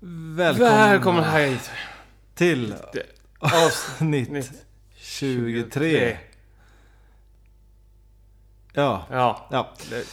[0.00, 1.70] Välkomna, Välkommen hit.
[2.34, 2.74] till
[3.38, 4.52] avsnitt Nytt.
[4.96, 6.18] 23.
[8.72, 9.48] Ja, Ja.
[9.50, 10.04] ja, det,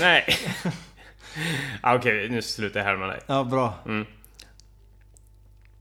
[0.00, 0.24] nej.
[1.82, 3.20] Ah, Okej, nu slutar jag härma dig.
[3.26, 3.74] ja, bra.
[3.86, 4.06] Mm.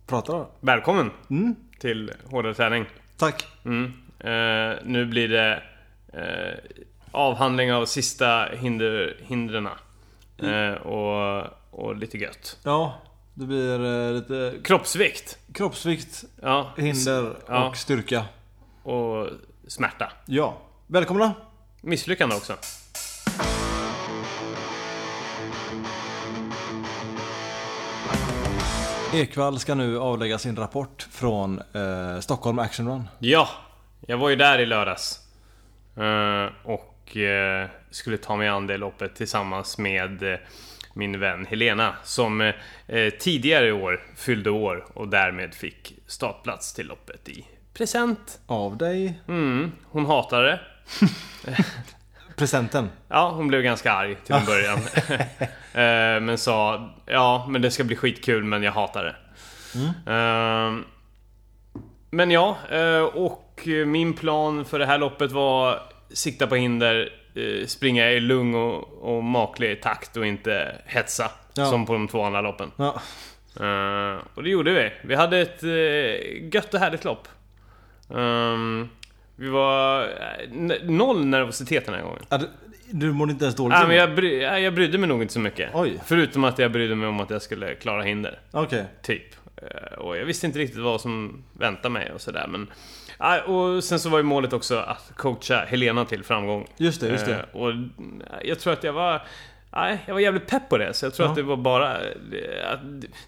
[0.08, 0.52] Prata då.
[0.60, 2.86] Välkommen Mm, till Hårdare Träning.
[3.18, 3.48] tack.
[3.66, 3.86] Mm.
[4.20, 5.64] Eh, nu blir det
[6.14, 6.82] eh,
[7.12, 9.68] avhandling av sista hinder, hindren.
[10.44, 12.58] Eh, och, och lite gött.
[12.64, 12.94] Ja,
[13.34, 15.38] det blir eh, lite Kroppsvikt.
[15.54, 16.70] kroppsvikt, Ja.
[16.78, 17.68] hinder Ja.
[17.70, 18.26] och styrka.
[18.84, 19.28] Och
[19.68, 20.12] smärta.
[20.26, 20.58] Ja,
[20.88, 21.34] välkomna.
[21.82, 22.54] Misslyckande också.
[29.14, 33.08] Ekvall ska nu avlägga sin rapport från eh, Stockholm Action Run.
[33.20, 33.50] Ja,
[34.08, 35.20] jag var ju där i lördags.
[35.98, 40.40] Eh, och eh, skulle ta mig an det loppet tillsammans med eh,
[40.94, 42.42] min vän Helena som
[42.88, 48.40] eh, tidigare i år fyllde år och därmed fick startplats till loppet i present.
[48.46, 49.20] Av dig.
[49.28, 50.60] Mm, hon hatade det.
[52.36, 52.90] Presenten.
[53.08, 54.80] Ja, hon blev ganska arg till en början.
[55.74, 59.16] Eh, men sa ja, men det ska bli skitkul men jag hatar det.
[60.12, 60.84] Eh,
[62.10, 65.82] men ja, eh, och min plan för det här loppet var
[66.14, 67.19] sikta på hinder, eh,
[67.68, 71.32] springa i lugn och, och maklig takt och inte hetsa.
[71.54, 71.66] Ja.
[71.66, 72.72] Som på de två andra loppen.
[72.76, 73.02] Ja,
[73.60, 74.92] Eh, och det gjorde vi.
[75.08, 77.28] Vi hade ett uh, gött och härligt lopp.
[78.16, 78.90] Ehm,
[79.36, 82.24] vi var eh, noll nervositet den här gången.
[82.30, 82.48] Ja, du,
[82.92, 83.78] du mådde inte ens dåligt?
[83.78, 85.70] Nej, men jag, bry, jag brydde mig nog inte så mycket.
[85.74, 86.00] Oj.
[86.06, 88.40] Förutom att jag brydde mig om att jag skulle klara hinder.
[88.52, 88.86] Okej.
[89.02, 89.24] Typ.
[89.62, 92.72] Eh, Och jag visste inte riktigt vad som väntade mig och sådär men...
[93.20, 96.68] Nej, Och sen så var ju målet också att coacha Helena till framgång.
[96.78, 97.34] Just det, just det.
[97.54, 97.74] Eh, Och
[98.44, 99.22] jag tror att jag var...
[99.72, 100.94] Nej, jag var jävligt pepp på det.
[100.94, 101.30] Så jag tror Ja.
[101.30, 101.98] att det var bara...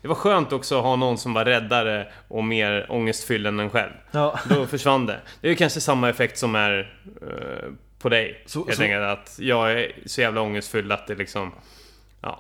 [0.02, 3.70] Det var skönt också att ha någon som var räddare och mer ångestfylld än en
[3.70, 3.92] själv.
[4.12, 4.40] Ja.
[4.50, 5.20] Då försvann det.
[5.42, 8.44] Det är kanske samma effekt som är eh, på dig.
[8.46, 11.52] Så- helt så- enkelt att jag är så jävla ångestfylld att det liksom...
[12.22, 12.40] Ja.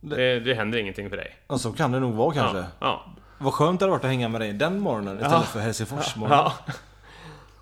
[0.00, 1.36] Det, det händer ingenting för dig.
[1.48, 2.58] Ja, så kan det nog vara kanske.
[2.58, 2.64] Ja.
[2.80, 3.04] ja.
[3.42, 5.42] Vad skönt det hade varit att hänga med dig den morgonen istället Ja.
[5.42, 6.38] för Helsingforsmorgonen.
[6.38, 6.54] Ja.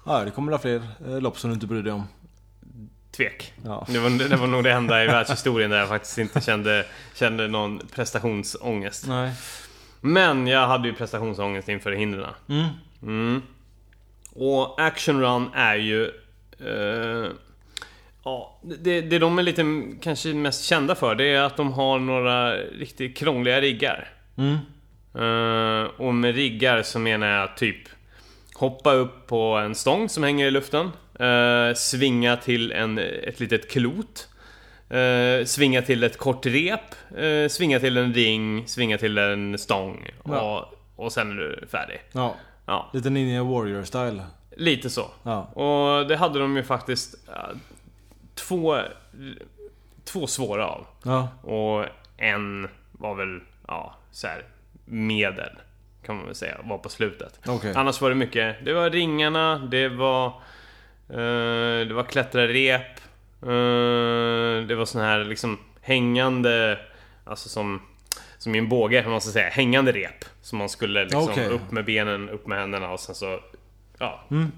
[0.06, 0.24] ja.
[0.24, 2.04] det kommer väl fler eh, lopp som du inte bryr dig om.
[3.16, 3.52] Tvek.
[3.64, 3.86] Ja.
[3.88, 7.48] Det var, det var nog det enda i världshistorien där jag faktiskt inte kände, kände
[7.48, 9.06] någon prestationsångest.
[9.06, 9.32] Nej.
[10.00, 12.34] Men jag hade ju prestationsångest inför hindren.
[12.48, 12.66] Mm.
[13.02, 13.42] Mm.
[14.34, 16.04] Och Action Run är ju...
[16.60, 17.30] Eh,
[18.24, 19.64] ja, det, det de är lite
[20.02, 24.08] kanske mest kända för det är att de har några riktigt krångliga riggar.
[24.36, 24.58] Mm.
[25.14, 27.76] Eh, och med riggar så menar jag typ
[28.54, 33.70] Hoppa upp på en stång som hänger i luften eh, Svinga till en, ett litet
[33.70, 34.28] klot
[34.88, 36.80] eh, Svinga till ett kort rep
[37.50, 40.68] Svinga till en ring Svinga till en stång Ja.
[40.96, 42.34] och, och sen är du färdig Ja.
[42.66, 44.22] Ja, Lite Ninja Warrior style.
[44.56, 45.42] lite så Ja.
[45.42, 47.14] Och det hade de ju faktiskt
[48.34, 48.78] Två
[50.04, 51.28] Två svåra av Ja.
[51.42, 51.84] och
[52.16, 54.44] en var väl, ja, så här
[54.90, 55.50] medel.
[56.06, 57.40] Kan man väl säga, var på slutet.
[57.46, 57.72] Okej.
[57.76, 60.26] Annars var det mycket, det var ringarna, det var...
[61.10, 62.98] Eh, det var klättrarrep.
[63.42, 66.78] Eh, det var sån här liksom hängande,
[67.24, 67.82] alltså som...
[68.38, 69.48] Som i en båge, man ska säga.
[69.48, 70.24] Hängande rep.
[70.40, 71.46] Som man skulle liksom Okej.
[71.46, 73.40] upp med benen, upp med händerna och sen så...
[73.98, 74.24] Ja.
[74.30, 74.52] Mm.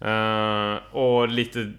[0.00, 1.72] Eh, och lite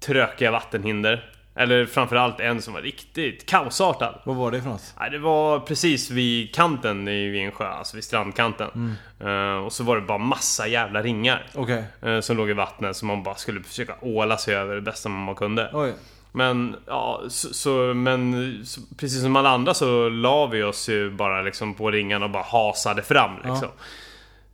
[0.00, 1.32] trökiga vattenhinder.
[1.58, 4.20] Eller framförallt en som var riktigt kaosartad.
[4.24, 4.94] Vad var det för något?
[5.00, 8.96] Nej, det var precis vid kanten i en sjö, alltså vid strandkanten.
[9.20, 11.46] Eh, och så var det bara massa jävla ringar.
[11.54, 11.84] Okej.
[12.02, 15.08] eh, som låg i vattnet som man bara skulle försöka åla sig över det bästa
[15.08, 15.70] man kunde.
[15.72, 15.94] Oj.
[16.32, 21.10] Men, ja, så, så, men så, precis som alla andra så la vi oss ju
[21.10, 23.68] bara liksom på ringarna och bara hasade fram liksom.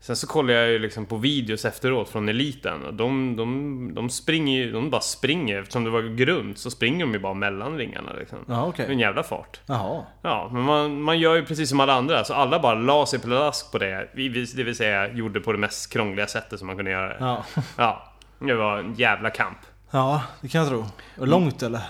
[0.05, 4.11] Sen så kollade jag ju liksom på videos efteråt från eliten och de, de, de
[4.11, 7.79] springer ju, de bara springer eftersom det var grunt så springer de ju bara mellan
[7.79, 8.39] ringarna liksom.
[8.49, 9.61] Ja, är en jävla fart.
[9.67, 10.03] Jaha.
[10.23, 12.25] Ja, men man, man gör ju precis som alla andra.
[12.25, 14.09] Så alla bara la sig pladask på det.
[14.15, 17.17] Det vill säga gjorde på det mest krångliga sättet som man kunde göra det.
[17.21, 17.45] Ja.
[17.77, 19.59] Ja, det var en jävla kamp.
[19.91, 20.85] Ja, det kan jag tro.
[21.19, 21.83] Och Långt eller?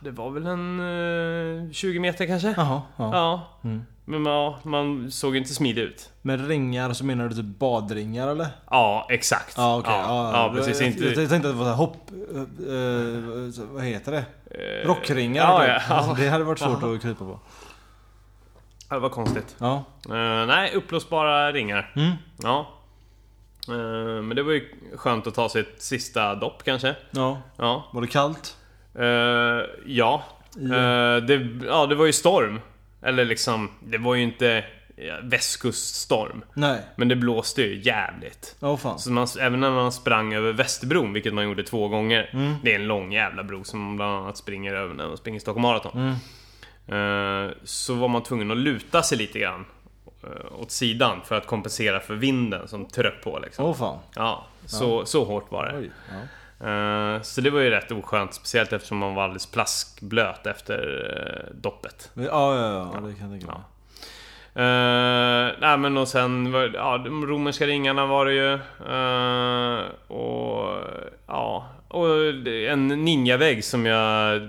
[0.00, 0.80] Det var väl en
[1.66, 2.54] eh, 20 meter kanske?
[2.56, 2.82] Jaha.
[2.96, 3.10] Ja.
[3.12, 3.58] Ja.
[3.64, 3.82] Mm.
[4.08, 6.10] Men ja, man såg inte smidig ut.
[6.22, 8.46] Med ringar så menar du typ badringar eller?
[8.70, 9.54] Ja, exakt.
[9.56, 9.92] Ja, okej.
[9.94, 10.80] Ja, ja, precis.
[10.80, 11.04] Jag, Inte...
[11.04, 12.10] jag, tänkte att det var hopp...
[12.34, 12.40] eh,
[12.74, 14.24] eh, vad heter det?
[14.50, 15.42] eh, Rockringar?
[15.42, 15.84] Ja, typ.
[15.88, 16.14] ja, ja.
[16.18, 17.40] Det hade varit svårt att krypa på.
[18.88, 19.56] Det var konstigt.
[19.58, 19.84] Ja.
[20.08, 21.92] Eh, nej, uppblåsbara ringar.
[21.96, 22.12] Mm.
[22.42, 22.66] Ja.
[23.68, 26.94] Eh, men det var ju skönt att ta sig ett sista dopp kanske.
[27.10, 27.38] Ja.
[27.56, 27.84] Ja.
[27.92, 28.56] Var det kallt?
[28.94, 29.04] Eh,
[29.86, 30.22] ja.
[30.56, 30.68] I-
[31.26, 32.60] det, ja, det var ju storm.
[33.06, 34.64] Eller liksom, det var ju inte
[34.96, 36.44] ja, västkuststorm.
[36.54, 36.80] Nej.
[36.96, 38.56] Men det blåste ju jävligt.
[38.60, 38.98] Åh fan.
[38.98, 42.30] Så man, även när man sprang över Västerbron, vilket man gjorde två gånger.
[42.32, 42.54] Mm.
[42.62, 45.40] Det är en lång jävla bro som man bland annat springer över när man springer
[45.40, 45.92] Stockholm Marathon.
[45.92, 46.16] Mm.
[46.88, 49.64] Eh, så var man tvungen att luta sig lite grann
[50.22, 53.64] eh, åt sidan för att kompensera för vinden som tröck på liksom.
[53.64, 53.98] Åh fan.
[54.14, 55.78] Ja, så, så hårt var det.
[55.78, 55.90] Oj.
[56.10, 56.14] Ja.
[56.60, 61.56] Eh, så det var ju rätt oskönt, speciellt eftersom man var alldeles plaskblöt efter uh,
[61.60, 62.10] doppet.
[62.14, 63.00] Ja, ja, ja, ja.
[63.00, 63.62] Det kan jag tänka mig.
[64.58, 68.52] Uh, nej men och sen ja, de romerska ringarna var det ju.
[68.88, 69.84] Eh,
[70.16, 70.78] och
[71.26, 72.06] ja, och
[72.46, 74.42] en ninjavägg som jag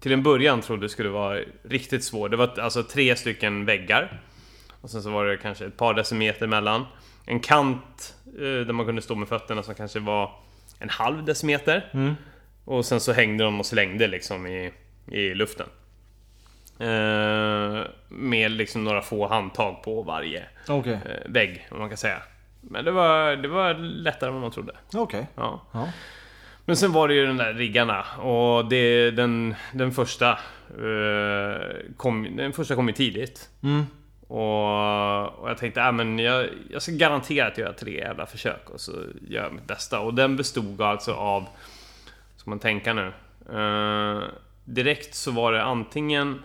[0.00, 2.28] till en början trodde skulle vara riktigt svår.
[2.28, 4.20] Det var alltså tre stycken väggar.
[4.80, 6.84] Och sen så var det kanske ett par decimeter mellan.
[7.26, 10.30] En kant eh, där man kunde stå med fötterna som kanske var
[10.84, 11.90] en halv decimeter.
[11.94, 12.14] Mm.
[12.64, 14.72] Och sen så hängde de och slängde liksom i,
[15.06, 15.66] i luften.
[16.78, 20.92] Eh, med liksom några få handtag på varje Okej.
[20.92, 22.22] eh, vägg, om man kan säga.
[22.60, 24.72] Men det var, det var lättare än vad man trodde.
[24.94, 25.26] Okej.
[25.34, 25.62] Ja.
[25.72, 25.88] Ja.
[26.64, 30.30] Men sen var det ju den där riggarna och det, den, den första
[30.68, 33.50] eh, kom, Den första kom ju tidigt.
[33.62, 33.86] Mm.
[34.28, 38.80] Och, och jag tänkte, äh, men jag, jag ska garanterat göra tre jävla försök och
[38.80, 38.92] så
[39.28, 40.00] gör jag mitt bästa.
[40.00, 41.46] Och den bestod alltså av,
[42.36, 43.12] ska man tänka nu?
[43.52, 44.22] Eh,
[44.64, 46.42] direkt så var det antingen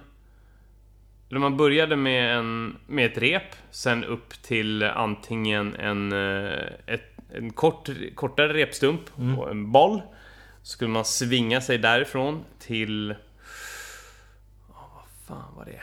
[1.29, 7.17] eller man började med, en, med ett rep, sen upp till antingen en, eh, ett,
[7.33, 9.01] en kort, kortare repstump
[9.37, 10.01] och en boll.
[10.61, 13.11] Så skulle man svinga sig därifrån till...
[14.69, 15.81] Oh, vad fan var det?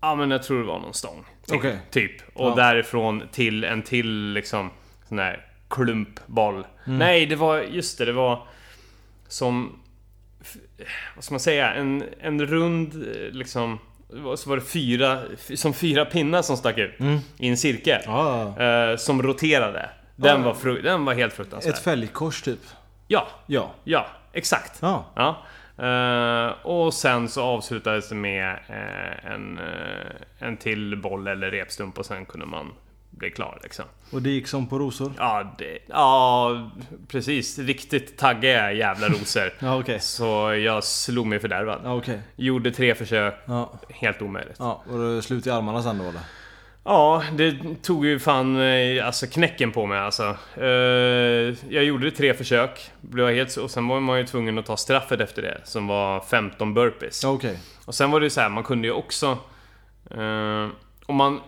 [0.00, 1.24] Ja men jag tror det var någon stång.
[1.46, 1.56] Typ.
[1.58, 1.78] Okej.
[1.90, 2.12] typ.
[2.34, 2.54] Och Ja.
[2.54, 4.70] därifrån till en till liksom
[5.08, 6.66] sån här klumpboll.
[6.84, 7.58] Nej, det var...
[7.60, 8.46] Just det, det var
[9.28, 9.78] som...
[11.14, 11.74] Vad ska man säga?
[11.74, 12.94] En, en rund
[13.32, 13.78] liksom...
[14.36, 15.20] Så var det fyra,
[15.54, 16.94] som fyra pinnar som stack ut
[17.38, 18.00] i en cirkel.
[18.06, 18.58] Ja.
[18.62, 19.90] Eh, som roterade.
[20.16, 20.44] Den, Ja.
[20.46, 21.74] var fru- den var helt fruktansvärd.
[21.74, 22.58] Ett fälgkors typ.
[23.08, 23.70] Ja, Ja.
[23.84, 24.78] ja, exakt.
[24.82, 25.04] Ja.
[25.16, 25.42] Ja.
[25.78, 31.98] Eh, och sen så avslutades det med eh, en, eh, en till boll eller repstump
[31.98, 32.72] och sen kunde man
[33.10, 33.84] bli klar liksom.
[34.12, 35.12] Och det gick som på rosor?
[35.18, 36.70] Ja, det, ja
[37.08, 37.58] precis.
[37.58, 39.52] Riktigt taggiga jävla rosor.
[39.58, 40.00] Ja, okej.
[40.00, 41.80] Så jag slog mig fördärvad.
[41.84, 42.20] Ja, okej.
[42.36, 43.34] Gjorde tre försök.
[43.44, 43.72] Ja.
[43.88, 44.56] Helt omöjligt.
[44.58, 46.20] Ja, och slut i armarna sen då eller?
[46.88, 50.36] Ja, det tog ju fan eh, alltså knäcken på mig alltså.
[50.56, 50.66] Eh,
[51.68, 52.90] jag gjorde tre försök.
[53.00, 55.60] Blev helt, och sen var man ju tvungen att ta straffet efter det.
[55.64, 57.24] Som var 15 burpees.
[57.24, 57.58] Okej.
[57.84, 59.38] Och sen var det ju så här, man kunde ju också...
[60.10, 60.68] Eh,
[61.06, 61.40] om man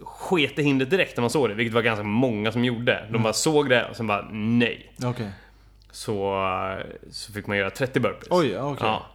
[0.00, 3.06] sket i hindret direkt när man såg det, vilket var ganska många som gjorde.
[3.10, 4.92] De bara såg det och sen bara nej.
[5.04, 5.30] Okej.
[5.90, 6.34] Så,
[7.10, 8.28] så fick man göra 30 burpees.
[8.30, 8.86] Oj, okej.
[8.86, 9.06] Ja.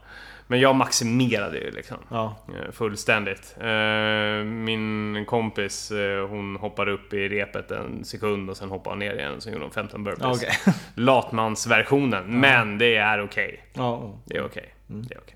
[0.48, 1.98] Men jag maximerade ju liksom.
[2.10, 2.36] Ja.
[2.48, 3.56] Eh, Fullständigt.
[3.62, 9.00] Eh, Min kompis, eh, hon hoppade upp i repet en sekund och sen hoppade hon
[9.00, 10.22] ner igen och så gjorde hon 15 burpees.
[10.44, 10.76] Ja, okej.
[10.96, 13.64] Latmansversionen, men det är okej.
[13.74, 14.14] Ja.
[14.26, 14.74] Det är okej.
[14.88, 15.36] Det är okej.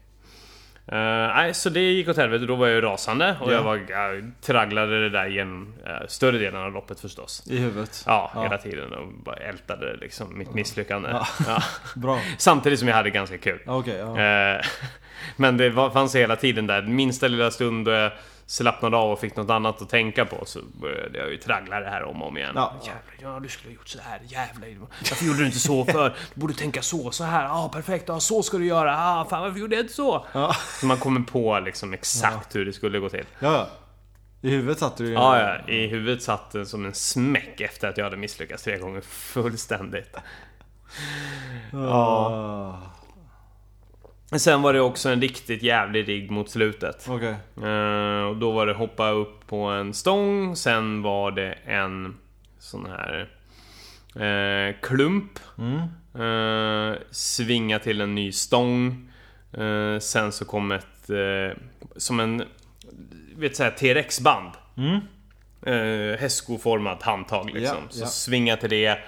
[0.92, 0.98] Eh,
[1.36, 2.46] nej, så det gick åt helvete.
[2.46, 3.54] Då var jag ju rasande och Ja.
[3.54, 7.44] jag, var, jag tragglade det där genom uh, större delen av loppet förstås.
[7.50, 8.04] I huvudet.
[8.08, 8.44] Ja, Ja.
[8.44, 11.10] hela tiden och bara ältade liksom mitt misslyckande.
[11.48, 11.64] Ja.
[11.96, 12.20] Bra.
[12.38, 13.60] Samtidigt som jag hade ganska kul.
[13.66, 13.84] Ja.
[14.22, 14.62] Eh,
[15.36, 18.12] Men det var, fanns hela tiden där, minsta lilla stund då jag
[18.48, 21.90] slappnade av och fick något annat att tänka på så började jag ju traggla det
[21.90, 22.52] här om och om igen.
[22.56, 22.74] Ja.
[22.82, 24.88] Jävlar, ja du skulle ha gjort så här, jävlar.
[25.10, 26.10] Varför gjorde du inte så för?
[26.34, 29.42] Du borde tänka så, så här, ja perfekt, ja så ska du göra, ah, fan
[29.42, 30.26] varför gjorde jag inte så?
[30.34, 30.56] Ja.
[30.80, 33.26] Så man kommer på liksom exakt hur det skulle gå till.
[33.40, 33.68] Ja, ja.
[34.42, 35.14] I huvudet satt du ju...
[35.14, 38.78] Ja, ja, i huvudet satt den som en smäck efter att jag hade misslyckats tre
[38.78, 40.16] gånger fullständigt.
[41.72, 42.82] Ja.
[44.36, 47.06] Sen var det också en riktigt jävlig rigg mot slutet.
[47.10, 47.36] Okej.
[47.64, 52.18] Eh, och då var det hoppa upp på en stång, sen var det en
[52.60, 53.30] sån här
[54.16, 55.40] eh, klump.
[55.58, 55.80] Mm.
[56.92, 59.10] Eh, svinga till en ny stång.
[60.02, 61.10] Sen så kom ett,
[61.96, 62.44] som en,
[63.36, 64.52] vet såhär T-Rex-band.
[64.78, 65.00] Mm.
[66.20, 67.78] Hästskoformat handtag liksom.
[67.84, 69.00] Ja, så svinga till det.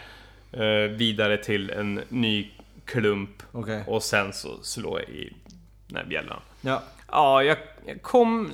[0.90, 2.52] Vidare till en ny
[2.92, 3.44] klump.
[3.52, 3.84] Okej.
[3.88, 5.34] Och sen så slå i
[5.88, 6.40] den här bjällan.
[6.62, 6.84] Ja.
[7.12, 8.52] Ja, jag, jag kom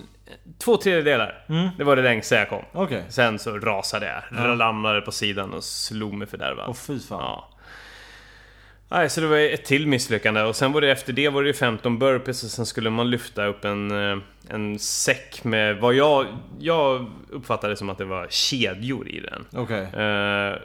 [0.57, 1.45] två tredjedelar.
[1.49, 1.69] Mm.
[1.77, 2.63] Det var det längsta jag kom.
[2.71, 3.03] Okej.
[3.09, 4.23] Sen så rasade jag.
[4.43, 4.55] Ja.
[4.65, 6.65] Ramlade på sidan och slog mig fördärvad.
[6.69, 7.19] Åh fy fan.
[7.19, 7.49] Ja.
[8.89, 11.47] Nej, så det var ett till misslyckande och sen var det efter det var det
[11.47, 14.17] ju 15 burpees och sen skulle man lyfta upp en, eh,
[14.49, 16.25] en säck med vad jag...
[16.59, 19.45] Jag uppfattade som att det var kedjor i den.
[19.63, 19.83] Okej.
[19.83, 20.55] Eh,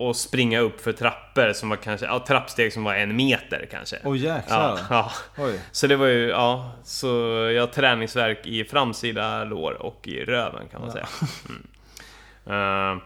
[0.00, 3.96] och springa upp för trappor som var kanske, ja trappsteg som var en meter kanske.
[4.04, 4.78] Åh jäklar.
[4.90, 5.44] ja, ja.
[5.44, 5.60] Oj.
[5.72, 7.06] Så det var ju, ja, så
[7.54, 11.06] jag har träningsverk i framsida lår och i röven kan man säga.
[11.48, 12.96] Mm.
[12.96, 13.02] Eh,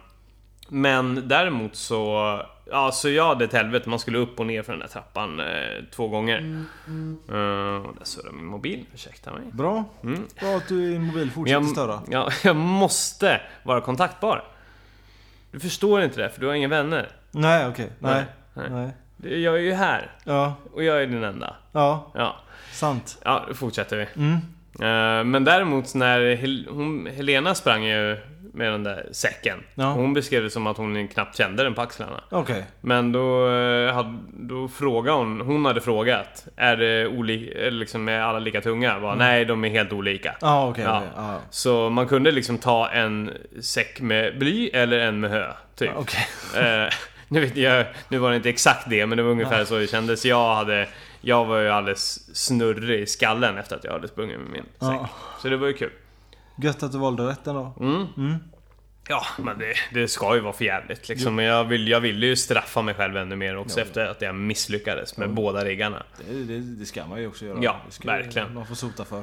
[0.68, 4.72] men däremot så, ja så jag hade ett helvete, man skulle upp och ner för
[4.72, 5.46] den där trappan eh,
[5.94, 6.38] två gånger.
[7.28, 9.42] Eh, och där surrar min mobil, ursäkta mig.
[9.52, 9.84] Bra.
[10.02, 10.22] Mm.
[10.40, 12.00] Bra att din mobil fortsätter Jag, störa.
[12.10, 14.44] ja, jag måste vara kontaktbar.
[15.54, 17.08] Du förstår inte det, för du har inga vänner.
[17.30, 17.90] Nej, okej.
[17.98, 18.24] Nej.
[18.54, 18.70] Nej.
[18.70, 18.90] Nej.
[19.16, 20.54] Det- Jag är ju här, Ja.
[20.72, 21.56] och jag är din enda.
[21.72, 22.10] Ja.
[22.14, 22.36] Ja,
[22.72, 23.18] Sant.
[23.24, 24.06] ja då fortsätter vi.
[24.22, 24.38] Mm.
[24.80, 28.16] Eh, Men däremot när Hel hon, Helena sprang ju
[28.54, 29.62] med den där säcken.
[29.74, 29.84] Ja.
[29.84, 32.20] Hon beskrev det som att hon knappt kände den på axlarna.
[32.30, 32.64] Okej.
[32.80, 38.20] Men då, eh, hade, då frågade hon, hon hade frågat Är det olika, liksom är
[38.20, 39.00] alla lika tunga?
[39.00, 40.34] Bara, Nej, de är helt olika.
[40.40, 40.84] Ja, okej.
[40.84, 40.96] Ja.
[40.98, 41.08] okej.
[41.16, 41.38] Ja.
[41.50, 45.90] Så man kunde liksom ta en säck med bly eller en med hö, typ.
[45.96, 46.26] Okej.
[46.56, 46.88] Eh,
[47.28, 49.86] nu, vet jag, nu var det inte exakt det, men det var ungefär så det
[49.86, 50.24] kändes.
[50.24, 50.88] Jag, hade,
[51.24, 54.70] jag var ju alldeles snurrig i skallen efter att jag hade sprungit med min säck.
[54.80, 55.08] Ja.
[55.42, 55.92] Så det var ju kul.
[56.62, 57.74] Gött att du valde rätt ändå.
[57.80, 58.36] Mm.
[59.08, 61.34] Ja, men det, det ska ju vara för jävligt liksom.
[61.34, 64.34] Men jag, vill, jag ville ju straffa mig själv ännu mer också efter att jag
[64.34, 66.02] misslyckades med båda riggarna.
[66.28, 67.58] Det, det, det ska man ju också göra.
[67.62, 68.54] Ja, verkligen.
[68.54, 69.22] Man får sota för.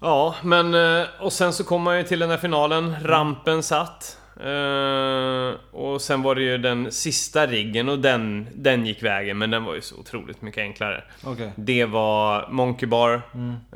[0.00, 2.96] Ja, men eh, och sen så kom man ju till den här finalen.
[3.02, 4.17] Rampen satt.
[4.40, 9.50] Eh, och sen var det ju den sista riggen och den, den gick vägen, men
[9.50, 11.04] den var ju så otroligt mycket enklare.
[11.24, 11.52] Okej.
[11.56, 13.22] Det var Monkey Bar.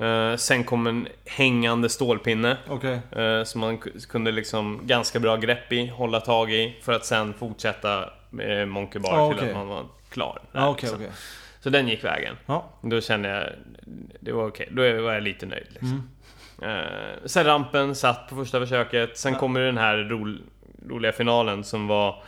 [0.00, 2.57] Eh, sen kom en hängande stålpinne.
[2.69, 3.00] Okej.
[3.11, 3.78] Eh, som man
[4.09, 6.76] kunde liksom ganska bra grepp i, hålla tag i.
[6.83, 9.50] För att sen fortsätta med Monkey Bar Ja, till okej.
[9.50, 10.40] att man var klar.
[10.52, 11.07] där, okej, liksom.
[11.61, 12.37] Så den gick vägen.
[12.47, 12.71] Ja.
[12.83, 13.47] Då kände jag,
[14.21, 14.69] det var okej.
[14.71, 16.11] Då var jag lite nöjd liksom.
[16.64, 19.19] Eh, sen rampen satt på första försöket.
[19.19, 19.38] Sen Ja.
[19.38, 20.37] kommer den här ro,
[20.88, 22.23] roliga finalen som var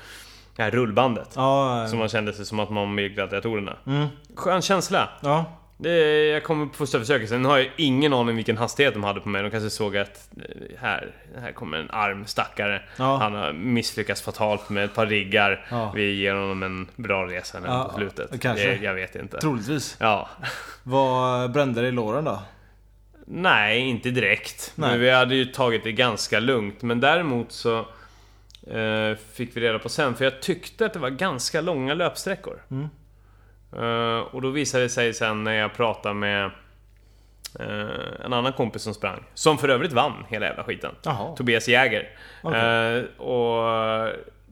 [0.56, 1.28] det här rullbandet.
[1.36, 1.86] Ja.
[1.88, 3.76] Som man kände sig som att man med gladiatorerna.
[3.86, 4.06] Mm.
[4.36, 5.08] Skön känsla.
[5.22, 5.44] Ja.
[5.76, 9.20] Det, jag kom på första försöket, sen har jag ingen aning vilken hastighet de hade
[9.20, 9.42] på mig.
[9.42, 11.10] De kanske såg att eh, här,
[11.40, 12.82] här kommer en arm stackare.
[12.96, 13.16] Ja.
[13.16, 15.66] Han har misslyckats fatalt med ett par riggar.
[15.70, 15.92] Ja.
[15.94, 18.40] Vi ger honom en bra resa nu Ja, på slutet.
[18.42, 18.66] kanske.
[18.66, 19.38] Det, jag vet inte.
[19.40, 19.96] Troligtvis.
[20.00, 20.28] Ja.
[20.82, 22.38] Vad brände det i låren då?
[23.26, 24.72] Nej, inte direkt.
[24.74, 24.90] Nej.
[24.90, 26.82] Men vi hade ju tagit det ganska lugnt.
[26.82, 27.78] Men däremot så
[28.66, 32.62] eh, fick vi reda på sen, för jag tyckte att det var ganska långa löpsträckor.
[32.70, 32.88] Mm.
[33.72, 36.44] Eh, och då visade det sig sen när jag pratade med
[37.60, 40.94] eh, en annan kompis som sprang, som för övrigt vann hela jävla skiten.
[41.02, 41.36] Jaha.
[41.36, 42.08] Tobias Jäger.
[42.42, 42.98] Okej.
[42.98, 43.64] Eh, och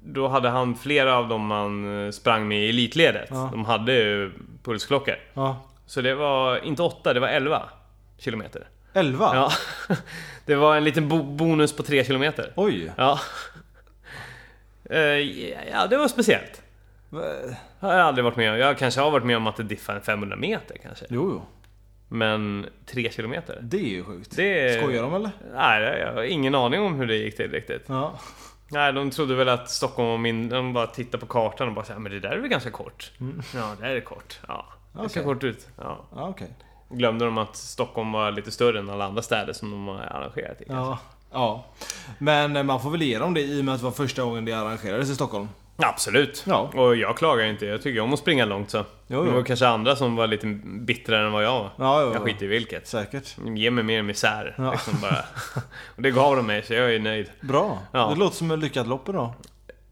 [0.05, 3.29] då hade han flera av dem man eh, sprang med i elitledet.
[3.31, 3.49] Ja.
[3.53, 5.17] De hade ju pulsklockor.
[5.35, 5.57] Ja.
[5.87, 7.63] Så det var inte 8, det var 11
[8.23, 8.69] kilometer.
[8.95, 9.31] 11?
[9.35, 9.53] Ja.
[10.47, 12.53] Det var en liten bo- bonus på 3 kilometer.
[12.57, 12.93] Oj.
[12.97, 13.21] Ja.
[14.91, 14.99] Eh,
[15.73, 16.63] Ja, det var speciellt.
[17.11, 17.23] Va-
[17.81, 18.59] Har jag aldrig varit med om.
[18.59, 21.07] Jag kanske har varit med om att det diffar 500 meter kanske.
[21.11, 21.43] Jo, jo.
[22.09, 23.59] Men 3 kilometer?
[23.63, 24.37] Det är ju sjukt.
[24.37, 25.31] Det- Skojar de eller?
[25.55, 27.85] Nej, jag har ingen aning om hur det gick till riktigt.
[27.87, 28.19] Ja.
[28.69, 30.49] Nej, de trodde väl att Stockholm var min...
[30.49, 33.13] De bara tittade på kartan och bara såhär, men det där är väl ganska kort?
[33.55, 34.41] Ja, det här är kort.
[34.49, 35.07] Ja, det ser Mm.
[35.11, 35.23] Okej.
[35.25, 35.69] kort ut.
[35.79, 36.05] Ja.
[36.13, 36.49] Okej.
[36.93, 40.61] Glömde de att Stockholm var lite större än alla andra städer som de har arrangerat
[40.61, 40.65] i.
[40.69, 40.99] Ja.
[41.33, 41.65] Ja.
[42.19, 44.23] Men eh, man får väl ge dem det i och med att det var första
[44.23, 45.49] gången det arrangerades i Stockholm.
[45.77, 46.45] Absolut.
[46.47, 46.71] Ja.
[46.75, 47.67] Och jag klagar inte.
[47.67, 48.85] Jag tycker om att springa långt så.
[49.07, 49.45] Jo, Det var jo.
[49.45, 51.71] kanske andra som var lite bittrare än vad jag var.
[51.77, 52.25] Ja, jo, Jag jo.
[52.25, 52.87] skiter i vilket.
[52.89, 53.37] Säkert.
[53.57, 54.55] Ge mig mer misär.
[54.59, 54.73] Ja.
[54.73, 55.19] Liksom bara.
[55.97, 57.31] Och det gav de mig, så jag är nöjd.
[57.41, 57.79] Bra.
[57.93, 58.09] Ja.
[58.15, 59.33] Det låter som ett lyckat lopp idag.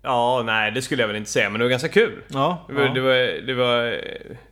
[0.02, 2.22] Ja, nej det skulle jag väl inte säga, men det var ganska kul.
[2.28, 2.64] Ja.
[2.68, 2.82] Det var...
[2.82, 2.88] ja.
[2.94, 3.82] Det var, det var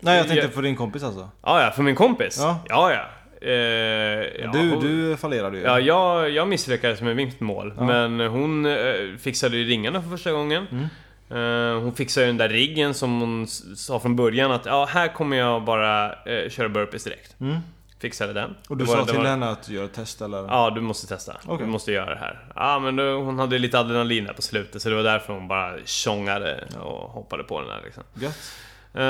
[0.00, 1.28] Nej, jag tänkte ja, på din kompis alltså.
[1.42, 2.36] ja, ja, för min kompis.
[2.40, 2.60] Ja.
[2.68, 3.00] Ja, ja.
[3.48, 5.64] Eh, ja, du, hon- du fallerade ju.
[5.64, 7.74] Ja, jag, jag misslyckades med mitt mål.
[7.78, 10.66] Men hon eh, fixade ju ringarna för första gången.
[10.70, 10.84] Mm.
[11.30, 15.08] Eh, hon fixade ju den där riggen som hon sa från början att ja, här
[15.08, 17.40] kommer jag bara eh, köra burpees direkt.
[17.40, 17.56] Mm.
[18.00, 18.54] Fixade den.
[18.68, 20.38] Och du Det var- sa det till var- henne att göra test eller?
[20.38, 21.36] Ja, du måste testa.
[21.46, 21.66] Okej.
[21.66, 22.46] Du måste göra det här.
[22.54, 25.48] Ja, men då, hon hade lite adrenalin där på slutet så det var därför hon
[25.48, 28.02] bara tjongade och hoppade på den här liksom.
[28.14, 28.52] Gött.
[28.96, 29.02] Uh,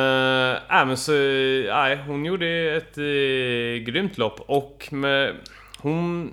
[0.80, 5.34] äh, men så, nej, hon gjorde ett uh, grymt lopp och med,
[5.78, 6.32] hon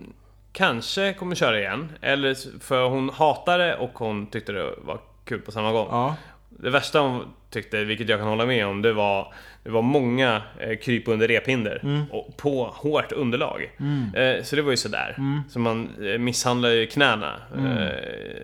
[0.52, 1.92] kanske kommer köra igen.
[2.02, 5.88] Eller för hon hatade det och hon tyckte det var kul på samma gång.
[5.92, 6.16] Ja.
[6.60, 9.34] Det värsta hon tyckte, vilket jag kan hålla med om, det var
[9.64, 12.04] det var många eh, kryp under rephinder Mm.
[12.12, 13.72] och på hårt underlag.
[14.16, 15.16] Eh, så det var ju sådär.
[15.50, 17.78] Så man eh, misshandlade ju knäna Mm.
[17.78, 17.88] eh,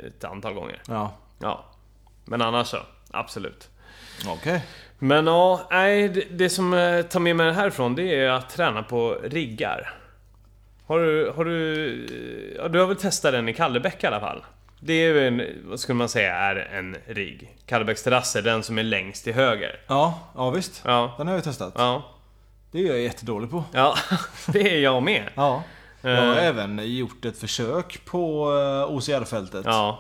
[0.08, 0.82] ett antal gånger.
[0.88, 1.14] Ja.
[1.40, 1.66] Ja.
[2.26, 2.78] Men annars så,
[3.12, 3.70] absolut.
[4.28, 4.64] Okej.
[5.00, 8.84] Men ja, nej, det, det som eh, tar med mig härifrån det är att träna
[8.84, 9.94] på riggar.
[10.86, 12.54] Har du, har du...
[12.58, 14.44] Ja, du har väl testat den i Kallebäck i alla fall?
[14.84, 17.56] Det är en, vad skulle man säga, är en rigg.
[17.66, 19.80] Kallebäcks terrass är den som är längst till höger.
[19.88, 20.82] Ja, ja visst.
[20.86, 21.14] Ja.
[21.18, 21.74] Den har jag testat.
[21.78, 22.04] Ja.
[22.72, 23.64] Det är jag jättedålig på.
[23.72, 23.96] Ja,
[24.48, 25.30] det är jag med.
[25.36, 25.64] Ja.
[26.02, 26.46] Jag har Eh.
[26.46, 28.52] även gjort ett försök på
[28.90, 29.62] eh, OCR-fältet.
[29.66, 30.00] Ja.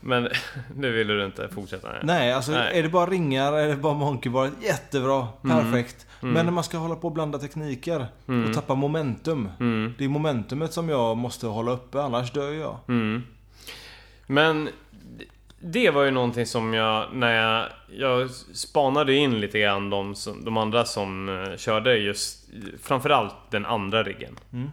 [0.00, 0.28] Men
[0.76, 1.88] nu ville du inte fortsätta?
[2.02, 2.78] Nej, alltså Nej.
[2.78, 5.56] är det bara ringar, är det bara monkey bar, jättebra, Mm.
[5.64, 6.06] perfekt.
[6.20, 8.06] Men när man ska hålla på och blanda tekniker
[8.48, 9.48] och tappa momentum.
[9.60, 9.94] Mm.
[9.98, 12.76] Det är momentumet som jag måste hålla uppe, annars dör jag.
[14.26, 14.68] Men
[15.58, 20.44] det var ju någonting som jag, när jag, jag spanade in lite grann de, som,
[20.44, 22.48] de andra som eh, körde just,
[22.82, 24.38] framförallt den andra riggen.
[24.52, 24.70] Mm.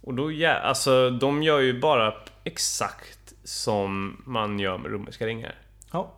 [0.00, 5.54] Och då, ja, alltså de gör ju bara exakt som man gör med romerska ringar.
[5.92, 6.12] Ja.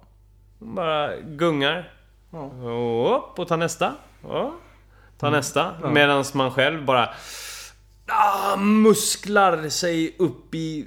[0.59, 1.93] De bara gungar.
[2.31, 2.39] Ja.
[2.39, 3.93] Och upp och tar nästa.
[4.23, 4.53] Och
[5.19, 5.65] tar nästa.
[5.65, 5.77] Mm.
[5.83, 5.91] Ja.
[5.91, 7.09] Medan man själv bara...
[8.07, 10.87] Ah, musklar sig upp i...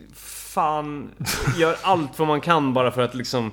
[0.56, 1.12] Fan...
[1.58, 3.52] Gör allt vad man kan bara för att liksom...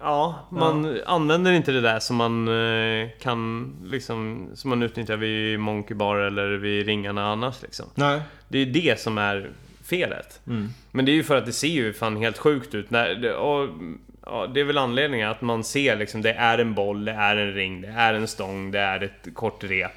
[0.00, 4.48] Ja, man använder inte det där som man eh, kan liksom...
[4.54, 7.86] Som man utnyttjar vid Monkey Bar eller vid ringarna annars liksom.
[7.94, 8.20] Nej.
[8.48, 9.50] Det är det som är
[9.84, 10.40] felet.
[10.46, 10.68] Mm.
[10.90, 12.90] Men det är ju för att det ser ju fan helt sjukt ut.
[12.90, 13.68] När, det- och,
[14.26, 17.36] ja, det är väl anledningen att man ser liksom, det är en boll, det är
[17.36, 19.92] en ring, det är en stång, det är ett kort rep.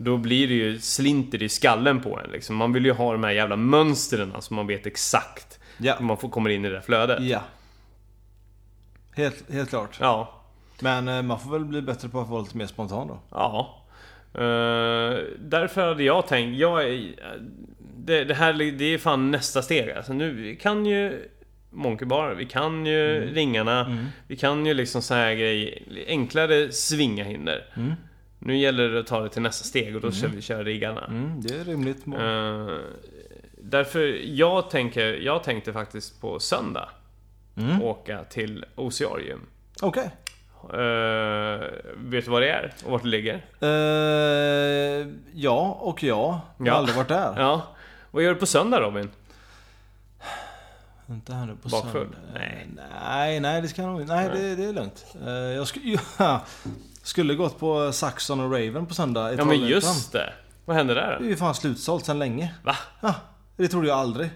[0.00, 2.56] Då blir det ju slinter i skallen på en liksom.
[2.56, 5.94] Man vill ju ha de här jävla mönstren så man vet exakt Ja.
[5.98, 7.22] hur man får, kommer in i det där flödet.
[7.22, 7.42] Ja.
[9.16, 9.96] Helt, helt klart.
[10.00, 10.34] Ja.
[10.80, 13.20] Men eh, man får väl bli bättre på att vara lite mer spontan då.
[13.30, 13.84] Ja.
[14.34, 17.14] Eh, därför hade jag tänkt, jag är,
[17.96, 20.12] det, det här det är fan nästa steg alltså.
[20.12, 21.28] Nu, vi kan ju
[21.70, 27.64] Monkey Bar, vi kan ju ringarna, vi kan ju liksom så här grejer, enklare svingahinder.
[27.76, 27.92] Mm.
[28.38, 31.04] Nu gäller det att ta det till nästa steg och då kör vi kör riggarna.
[31.06, 32.20] Mm, det är rimligt mål.
[32.20, 32.76] Eh,
[33.62, 36.88] därför, jag tänker, jag tänkte faktiskt på söndag
[37.56, 37.82] Mm.
[37.82, 39.40] åka till Ocearium.
[39.82, 40.10] Okej.
[40.64, 41.60] Uh,
[41.96, 43.34] vet du vad det är och vart det ligger?
[43.60, 46.40] Eh, ja och ja.
[46.58, 46.74] Jag har Ja.
[46.74, 47.34] aldrig varit där.
[47.36, 47.62] Ja.
[48.10, 49.10] Vad gör du på söndag Robin?
[51.10, 51.92] Inte här nu på Bakfull?
[51.92, 52.18] söndag.
[52.34, 52.66] Nej.
[53.04, 55.06] Nej, nej det ska jag nog Nej, det, det är lugnt.
[55.26, 56.40] Eh, jag sk- ja,
[57.08, 60.32] skulle gått på Saxon och Raven på söndag i Ja men just det.
[60.64, 62.54] Vad hände där Det är ju fan slutsålt sedan länge.
[62.64, 62.76] Va?
[63.00, 63.14] Ja,
[63.56, 64.30] det trodde jag aldrig.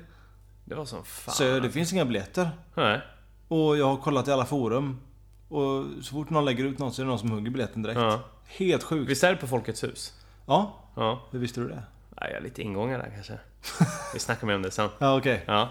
[0.65, 1.35] Det var som fan.
[1.35, 2.51] Så det finns inga biljetter.
[2.75, 3.01] Nej.
[3.49, 5.01] Och jag har kollat i alla forum.
[5.49, 8.01] Och så fort någon lägger ut något så är det någon som hugger biljetten direkt.
[8.01, 8.21] Ja.
[8.47, 9.11] Helt sjukt.
[9.11, 10.13] Visst är det på Folkets hus?
[10.47, 11.23] Ja, Ja.
[11.31, 11.83] hur visste du det?
[12.21, 13.39] Nej, jag har lite ingångar där kanske.
[14.15, 14.89] Vi snackar mer om det sen.
[14.99, 15.45] Ja, okej.
[15.47, 15.63] Ja.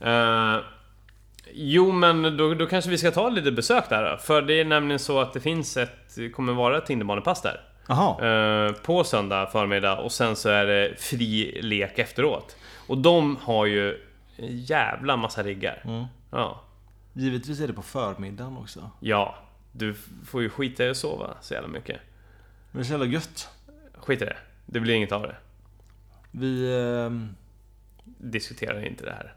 [0.00, 0.60] Eh,
[1.54, 4.16] jo, men då, då kanske vi ska ta lite besök där då.
[4.18, 6.18] För det är nämligen så att det finns ett...
[6.34, 7.60] Kommer vara ett Tinderbanepass där.
[8.22, 12.56] Eh, på söndag förmiddag och sen så är det fri lek efteråt.
[12.86, 13.90] Och de har ju
[14.36, 15.82] en jävla massa riggar.
[15.84, 16.04] Mm.
[16.30, 16.60] Ja.
[17.12, 18.90] Givetvis är det på förmiddagen också.
[19.00, 19.34] Ja.
[19.72, 19.94] Du
[20.26, 22.00] får ju skita i att sova så jävla mycket.
[22.70, 23.48] Men det är så jävla gött.
[23.94, 24.36] Skit i det.
[24.66, 25.36] Det blir inget av det.
[26.30, 26.76] Vi...
[27.06, 27.34] ehm,
[28.04, 29.34] Diskuterar inte det här.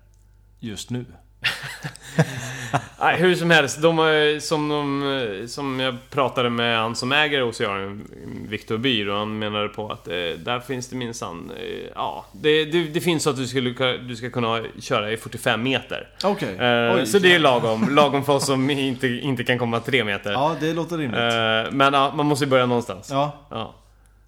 [0.59, 1.05] just nu.
[2.99, 3.81] Nej, hur som helst.
[3.81, 8.07] De, som, de, som jag pratade med han som äger Oceanium,
[8.47, 11.51] Viktor Byr, och han menade på att eh, där finns det minsann...
[11.57, 15.11] Eh, ja, det, det, det finns så att du, skulle, ku- du ska kunna köra
[15.11, 16.07] i 45 meter.
[16.23, 16.55] Okej.
[16.57, 17.87] Eh, Oj, så det är lagom.
[17.95, 20.31] Lagom för oss som inte, inte kan komma 3 meter.
[20.31, 21.19] Ja, det låter rimligt.
[21.19, 23.09] Eh, men ja, man måste ju börja någonstans.
[23.11, 23.73] Ja, Ja.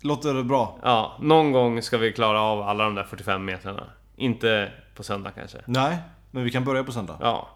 [0.01, 0.80] låter bra.
[0.84, 3.84] ja, någon gång ska vi klara av alla de där 45 metrarna.
[4.17, 5.58] Inte på söndag kanske.
[5.65, 5.97] Nej,
[6.35, 7.17] men vi kan börja på söndag.
[7.21, 7.47] Ja.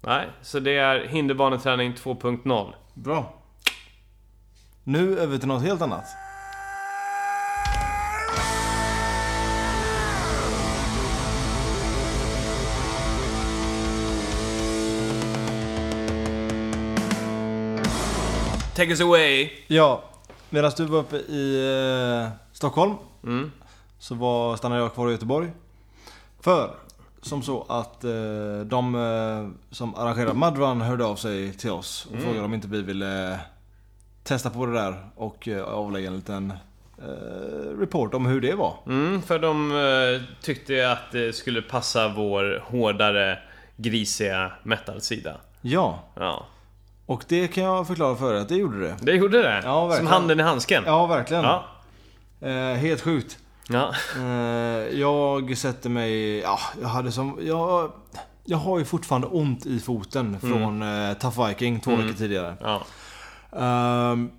[0.00, 2.72] Nej, så det är hinderbaneträning 2.0.
[2.94, 3.34] Bra.
[4.84, 6.04] Nu över till något helt annat.
[18.74, 19.50] Take us away!
[19.66, 20.04] Ja,
[20.50, 21.68] medan du var uppe i
[22.24, 22.94] eh, Stockholm
[23.24, 23.52] Mm.
[23.98, 25.50] så var, stannade jag kvar i Göteborg.
[26.40, 26.74] För,
[27.24, 28.10] som så att eh,
[28.64, 32.82] de eh, som arrangerar Mudrun hörde av sig till oss och frågade om inte vi
[32.82, 33.40] ville
[34.22, 36.52] testa på det där och eh, avlägga en liten
[36.98, 38.74] eh, report om hur det var.
[38.86, 43.38] Mm, för de eh, tyckte att det skulle passa vår hårdare,
[43.76, 45.36] grisiga metal-sida.
[45.60, 46.46] Ja, Ja.
[47.06, 48.96] och det kan jag förklara för er att det gjorde det.
[49.02, 49.60] Det gjorde det.
[49.64, 50.82] Ja, Som handen i handsken.
[50.86, 51.44] Ja, verkligen.
[51.44, 51.64] Ja.
[52.40, 53.38] Eh, helt sjukt.
[53.68, 53.94] Ja.
[54.16, 56.38] Eh, jag sätter mig...
[56.38, 57.38] Ja, jag hade som...
[57.42, 57.92] Jag,
[58.44, 62.56] jag har ju fortfarande ont i foten från eh, Tough Viking två veckor tidigare.
[62.60, 62.82] ja.
[63.58, 64.30] Ehm,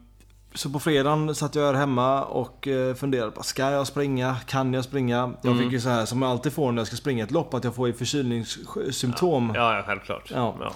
[0.53, 4.35] Så på fredagen satt jag här hemma och eh, funderade på, ska jag springa?
[4.47, 5.33] Kan jag springa?
[5.41, 5.63] Jag Mm.
[5.63, 7.63] fick ju så här som jag alltid får när jag ska springa ett lopp, att
[7.63, 9.51] jag får förkylningssymptom.
[9.55, 10.31] Ja, ja självklart.
[10.35, 10.55] Ja.
[10.59, 10.71] Ja.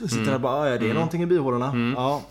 [0.00, 1.92] Jag sitter där och bara, "Ah, ja, det är någonting i bihålorna.
[1.96, 2.22] Ja.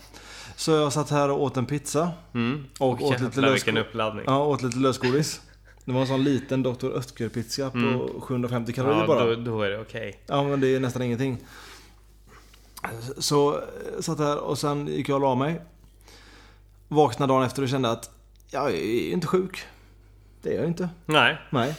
[0.58, 2.10] Så jag satt här och åt en pizza.
[2.34, 2.64] Mm.
[2.78, 4.24] Och åt lite uppladdning.
[4.26, 5.40] Ja, åt lite lösgodis.
[5.84, 6.86] Det var en sån liten Dr.
[6.86, 9.10] Ötker-pizza på 750 kalorier Mm.
[9.10, 9.36] Ja, bara.
[9.36, 10.20] då, då är det okej.
[10.26, 11.38] Ja men det är nästan ingenting.
[13.18, 13.60] Så
[13.94, 15.60] jag satt här och sen gick jag och la mig.
[16.88, 18.10] Vaknade dagen efter och kände att
[18.50, 19.62] jag är inte sjuk.
[20.42, 20.88] Det är jag inte.
[21.06, 21.38] Nej.
[21.50, 21.74] Nej.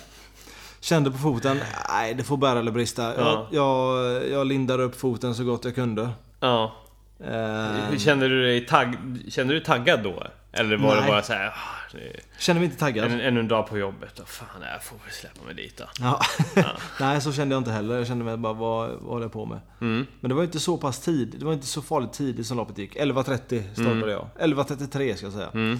[0.79, 3.15] Kände på foten, nej det får bära eller brista.
[3.17, 3.47] Ja.
[3.51, 3.65] Jag,
[4.11, 6.09] jag, jag lindade upp foten så gott jag kunde.
[6.39, 6.75] Ja.
[7.23, 8.97] Eh, Kände du dig tagg...
[9.29, 10.23] Kände du dig taggad då?
[10.51, 11.09] Eller var det Nej.
[11.09, 11.51] bara så här, ah,
[11.91, 13.11] det kände mig inte taggad.
[13.11, 14.19] en, ännu en dag på jobbet?
[14.19, 15.83] Och fan, jag får väl släppa mig dit då.
[15.99, 16.21] Ja.
[16.99, 17.97] nej så kände jag inte heller.
[17.97, 19.59] Jag kände mig bara, vad, vad håller jag på med?
[19.81, 20.05] Mm.
[20.19, 21.35] Men det var inte så pass tid.
[21.39, 22.95] Det var inte så farligt tidigt som loppet gick.
[22.95, 24.27] 11.30 startade jag.
[24.39, 25.49] 11.33 ska jag säga.
[25.53, 25.79] Mm.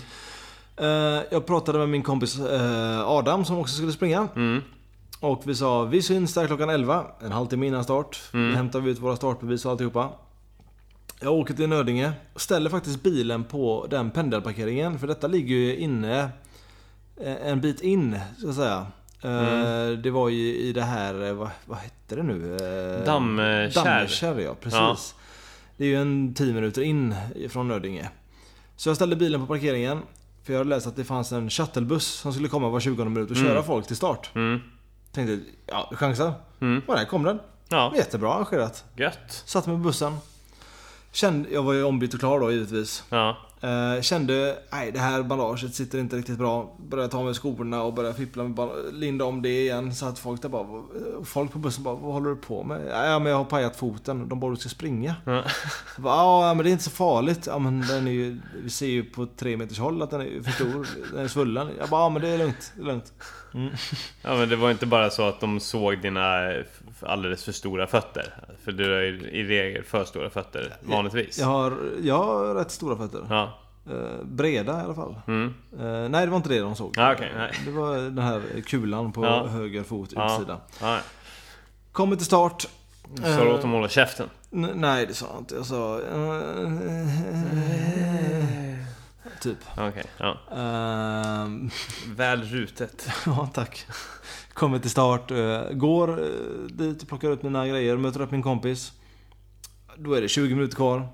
[0.77, 4.27] Eh, Jag pratade med min kompis eh, Adam som också skulle springa.
[4.35, 4.61] Mm.
[5.19, 8.19] Och vi sa vi syns där klockan 11, en halvtimme innan start.
[8.33, 8.49] Mm.
[8.51, 10.09] Då hämtar vi ut våra startbevis och alltihopa.
[11.19, 14.99] Jag åker till Nödinge och ställer faktiskt bilen på den pendelparkeringen.
[14.99, 16.29] För detta ligger ju inne
[17.21, 18.87] eh, en bit in, så att säga.
[19.21, 22.57] Eh, Det var ju i det här, eh, vad, vad hette det nu?
[23.05, 23.73] Dammkärr.
[23.73, 24.53] Dammkärr, ja.
[24.61, 24.73] Precis.
[24.79, 24.97] Ja.
[25.77, 27.15] Det är ju en 10 minuter in
[27.49, 28.09] från Nödinge.
[28.75, 30.01] Så jag ställde bilen på parkeringen.
[30.43, 33.31] För jag hade läst att det fanns en shuttlebuss som skulle komma var 20 minut
[33.31, 33.63] och köra Mm.
[33.63, 34.29] folk till start.
[34.35, 34.59] Mm.
[35.11, 36.33] Tänkte, ja, chansar.
[36.61, 36.81] Mm.
[36.87, 37.39] Och där kom den.
[37.69, 38.85] Ja, Jättebra arrangerat.
[38.95, 39.43] gött.
[39.45, 40.13] Satte mig på bussen.
[41.11, 43.03] Kände, jag var ju ombytt och klar då givetvis.
[43.09, 43.37] Ja.
[43.61, 46.75] Eh, kände, nej det här bandaget sitter inte riktigt bra.
[46.89, 49.95] Började ta med skorna och började fippla med linda om det igen.
[49.95, 50.83] Så att folk där bara, vad-
[51.27, 52.81] folk på bussen bara, vad håller du på med?
[52.91, 54.29] Ja men jag har pajat foten.
[54.29, 55.15] De bara, du ska springa.
[55.25, 55.43] Ja.
[55.97, 57.47] Bara, Ja men det är inte så farligt.
[57.47, 60.43] Ja men den är ju, vi ser ju på tre meters håll att den är
[60.43, 60.87] för stor.
[61.13, 61.69] Den är svullen.
[61.79, 62.71] Jag bara, ja men det är lugnt.
[62.75, 63.13] Det är lugnt.
[64.21, 66.53] Ja, men det var inte bara så att de såg dina
[67.01, 68.33] alldeles för stora fötter.
[68.63, 71.39] För du har ju i regel för stora fötter, vanligtvis.
[71.39, 73.21] Jag har, jag har rätt stora fötter.
[73.29, 73.59] Ja.
[73.89, 75.15] Eh, breda i alla fall.
[75.27, 75.53] Mm.
[75.79, 76.89] Eh, nej det var inte det de såg.
[76.89, 77.51] Okej, nej.
[77.65, 79.47] Det var den här kulan på Ja.
[79.47, 80.33] höger fot, Ja.
[80.35, 80.57] utsida.
[80.81, 80.99] Ja.
[81.91, 82.67] Kommer till start.
[83.15, 84.29] Så du åt dem hålla käften?
[84.51, 85.55] Nej det sa jag inte.
[85.55, 85.99] Jag sa...
[89.39, 89.57] typ.
[89.77, 90.37] Okej, ja.
[90.57, 91.69] Ehm,
[92.15, 93.07] Väl rutet.
[93.25, 93.85] ja tack.
[94.53, 95.31] Kommer till start.
[95.31, 96.27] eh, går eh,
[96.71, 97.97] dit och plockar ut mina grejer.
[97.97, 98.91] Möter upp min kompis.
[99.97, 101.07] Då är det 20 minuter kvar.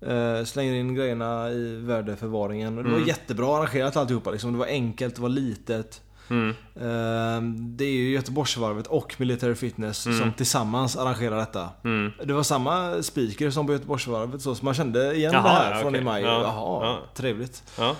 [0.00, 2.78] Eh, slänger in grejerna i värdeförvaringen.
[2.78, 3.08] Och det var Mm.
[3.08, 4.30] jättebra arrangerat alltihopa.
[4.30, 4.52] Liksom.
[4.52, 6.00] Det var enkelt, det var litet.
[6.30, 6.54] Mm.
[7.76, 10.18] Det är ju Göteborgsvarvet och Military Fitness Mm.
[10.18, 11.68] som tillsammans arrangerar detta.
[11.84, 12.12] Mm.
[12.24, 15.70] Det var samma speaker som på Göteborgsvarvet så, så man kände igen Jaha, det här
[15.74, 16.00] ja, från okej.
[16.00, 16.22] i maj.
[16.22, 16.98] Ja, Jaha, ja.
[17.14, 17.62] trevligt.
[17.78, 17.94] Ja.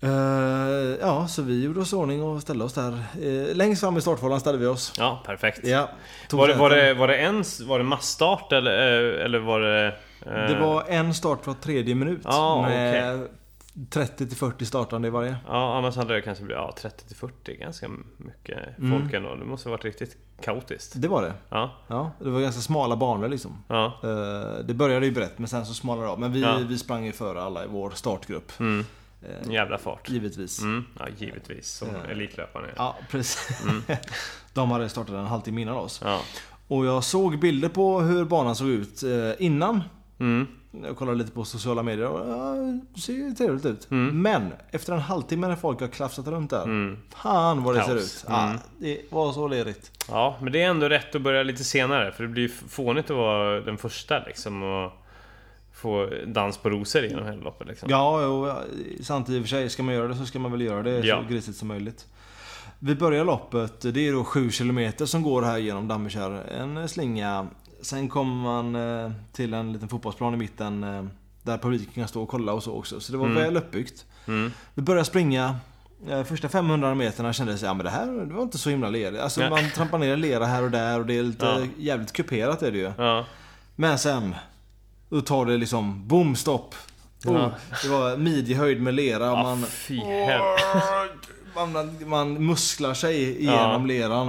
[0.00, 2.98] Ehm, ja, så vi gjorde oss i ordning och ställde oss där.
[3.22, 4.92] Uh, längst fram i startfållan ställde vi oss.
[4.98, 5.60] ja, perfekt.
[5.66, 5.88] Ja,
[6.32, 8.72] Var det, var, det, var det en var det massstart eller,
[9.18, 9.86] eh, eller var det...
[10.26, 12.20] eh, det var en start var tredje minut.
[12.24, 13.28] Ja, med
[13.74, 15.36] 30-40 startande i varje.
[15.46, 16.74] Ja, annars hade det kanske blivit ja,
[17.08, 19.00] 30-40, ganska mycket Mm.
[19.00, 19.34] folk ändå.
[19.34, 20.92] Det måste ha varit riktigt kaotiskt.
[20.96, 21.32] Det var det.
[21.48, 23.62] Ja, Ja, det var ganska smala banor liksom.
[23.68, 23.86] ja.
[24.02, 26.20] Eh, det började ju brett men sen så smalnade det av.
[26.20, 26.58] Men vi, Ja.
[26.68, 28.52] vi sprang ju före alla i vår startgrupp.
[28.60, 28.84] Mm.
[29.22, 30.08] Eh, En jävla fart.
[30.10, 30.62] Givetvis.
[30.62, 30.84] Mm.
[30.98, 31.68] Ja, givetvis.
[31.72, 32.10] Som Ja.
[32.10, 32.74] elitlöparen är.
[32.76, 33.62] Ja, precis.
[33.64, 33.82] Mm.
[34.54, 36.00] De hade startat en halvtimme innan oss.
[36.04, 36.20] Ja.
[36.68, 39.82] Och jag såg bilder på hur banan såg ut eh, innan.
[40.18, 40.46] Mm.
[40.82, 42.54] Jag kollade lite på sociala medier och ja,
[42.94, 43.90] det ser ju trevligt ut.
[43.90, 44.22] Mm.
[44.22, 46.62] Men efter en halvtimme när folk har klafsat runt där.
[46.64, 46.98] Mm.
[47.10, 48.02] Fan vad det ser Kaos.
[48.02, 48.24] ut.
[48.28, 48.58] Ja, Mm.
[48.78, 49.90] det var så lerigt.
[50.08, 52.12] Ja, men det är ändå rätt att börja lite senare.
[52.12, 54.62] För det blir ju fånigt att vara den första liksom.
[54.62, 54.92] Och
[55.74, 57.90] få dans på rosor genom hela loppet liksom.
[57.90, 58.56] Ja, och
[59.00, 59.70] sant i och för sig.
[59.70, 61.22] Ska man göra det så ska man väl göra det Ja.
[61.22, 62.06] så grisigt som möjligt.
[62.78, 66.30] Vi börjar loppet, det är då 7 km som går här genom Dammekärr.
[66.60, 67.46] En slinga.
[67.82, 71.04] Sen kommer man eh, till en liten fotbollsplan i mitten eh,
[71.42, 73.00] där publiken kan stå och kolla och så också.
[73.00, 73.42] Så det var Mm.
[73.42, 74.04] väl uppbyggt.
[74.26, 74.52] Mm.
[74.74, 75.56] Vi började springa.
[76.08, 79.22] Eh, Första 500 meterna kändes ja men det här det var inte så himla lerigt.
[79.22, 81.60] Alltså man trampar ner lera här och där och det är lite Ja.
[81.78, 82.92] jävligt kuperat är det ju.
[82.98, 83.24] Ja.
[83.76, 84.34] Men sen,
[85.08, 86.74] då tar det liksom boom stopp.
[87.24, 87.50] Ja.
[87.82, 89.64] Det var midjehöjd med lera och man,
[91.72, 94.28] man, man musklar sig igenom leran.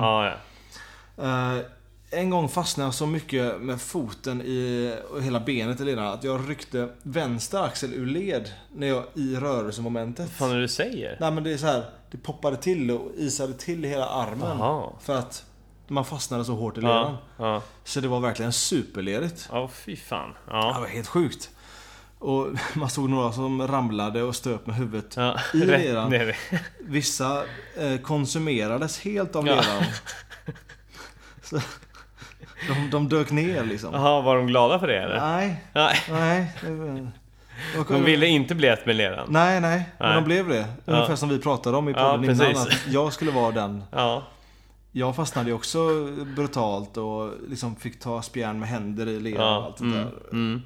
[2.13, 6.23] En gång fastnade jag så mycket med foten i, och hela benet i leran att
[6.23, 10.26] jag ryckte vänster axel ur led när jag i rörelsemomentet.
[10.26, 11.17] Vad fan är det du säger?
[11.19, 14.58] Nej men det är så här, det poppade till och isade till hela armen.
[14.60, 14.89] Jaha.
[15.02, 15.45] För att
[15.88, 17.17] man fastnade så hårt i leran.
[17.38, 17.62] Ja, ja.
[17.84, 19.49] Så det var verkligen superlerigt.
[19.52, 20.30] Ja, fy fan.
[20.30, 20.78] Det Ja.
[20.80, 21.49] var helt sjukt.
[22.19, 26.10] Och man såg några som ramlade och stöp med huvudet Ja, i leran.
[26.10, 27.43] ner i- Vissa
[27.78, 29.84] eh, konsumerades helt av leran.
[31.43, 31.60] Så,
[32.67, 33.93] de, de dök ner liksom.
[33.93, 35.19] Jaha, var de glada för det eller?
[35.19, 36.02] Nej, Nej.
[36.10, 36.47] nej.
[36.62, 39.28] det De ville inte bli ett med leran?
[39.30, 39.89] Nej, nej.
[39.99, 40.15] Men Nej.
[40.15, 40.65] de blev det.
[40.86, 42.38] Ungefär som vi pratade om i Ja, podden innan.
[42.38, 42.67] precis.
[42.88, 43.84] Att jag skulle vara den.
[43.91, 44.23] Ja.
[44.91, 45.80] Jag fastnade ju också
[46.36, 49.65] brutalt och liksom fick ta spjärn med händer i lera och Ja.
[49.65, 49.97] allt det Mm.
[49.97, 50.12] där.
[50.32, 50.62] Mm.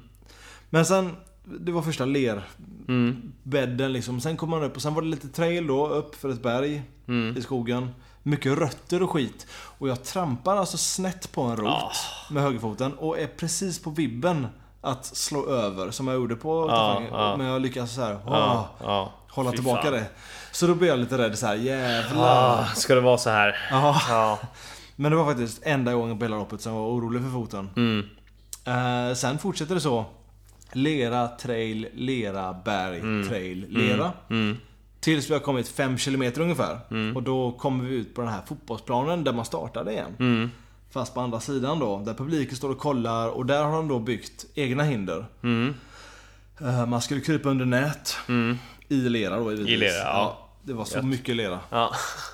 [0.70, 1.16] Men sen,
[1.60, 3.92] det var första lerbädden Mm.
[3.92, 4.20] liksom.
[4.20, 6.82] Sen kom man upp och sen var det lite trail då, upp för ett berg
[7.08, 7.36] Mm.
[7.36, 7.90] i skogen.
[8.22, 9.46] Mycket rötter och skit.
[9.52, 11.92] Och jag trampar alltså snett på en rot Ah.
[12.30, 14.46] med högerfoten och är precis på vibben
[14.80, 17.08] att slå över som jag gjorde på tafangen.
[17.12, 17.36] ja.
[17.36, 18.14] Men jag lyckas så här,
[19.28, 19.92] hålla Fy tillbaka fan.
[19.92, 20.04] det.
[20.52, 22.64] Så då blev jag lite rädd så här, jävlar.
[22.64, 23.56] Ska det vara så här?
[23.70, 24.38] Ja.
[24.96, 27.70] Men det var faktiskt enda gången på hela loppet som jag var orolig för foten.
[27.76, 28.06] Mm.
[28.64, 30.04] Eh, sen fortsätter det så.
[30.72, 34.12] Lera, trail, lera, berg, trail, lera.
[34.30, 34.56] Mm.
[35.00, 36.78] Tills vi har kommit 5 km ungefär.
[37.14, 40.16] Och då kommer vi ut på den här fotbollsplanen där man startade igen.
[40.18, 40.50] Mm.
[40.90, 43.98] Fast på andra sidan då, där publiken står och kollar och där har de då
[43.98, 45.26] byggt egna hinder.
[45.42, 45.74] Mm.
[46.60, 48.16] Eh, man skulle krypa under nät.
[48.28, 48.58] Mm.
[48.88, 49.74] I lera då givetvis.
[49.74, 50.48] I lera, ja.
[50.62, 51.04] Det var så Gött.
[51.04, 51.60] mycket lera.
[51.70, 51.90] Ja.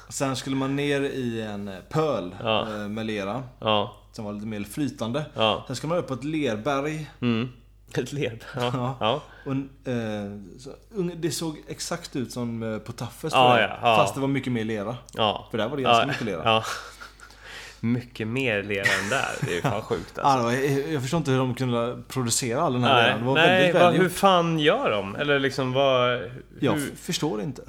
[0.09, 2.61] Sen skulle man ner i en pöl Ja.
[2.75, 3.43] eh, med lera.
[3.61, 3.97] Ja.
[4.13, 5.25] Som var lite mer flytande.
[5.35, 5.65] Ja.
[5.67, 7.11] Sen ska man upp på ett lerberg.
[7.21, 7.49] Mm.
[7.99, 8.45] Ett led.
[8.57, 8.71] Ja.
[8.75, 8.97] Ja.
[9.01, 9.23] Ja.
[9.45, 10.71] Och, eh, så,
[11.17, 13.61] det såg exakt ut som eh, på Taffes jag.
[13.61, 13.97] ja, ja.
[13.97, 14.97] Fast det var mycket mer lera.
[15.15, 15.49] Ja.
[15.51, 16.63] För där var det ganska mycket lera.
[17.81, 19.29] Mycket mer lera än där.
[19.41, 20.53] Det är ju fan sjukt alltså.
[20.53, 23.21] jag, jag förstår inte hur de kunde producera all den här Nej, leran.
[23.21, 25.17] Det var nej väldigt vad, väl hur fan gör de?
[25.17, 26.21] Eller liksom vad...
[26.61, 27.63] Jag Hur, f- förstår inte.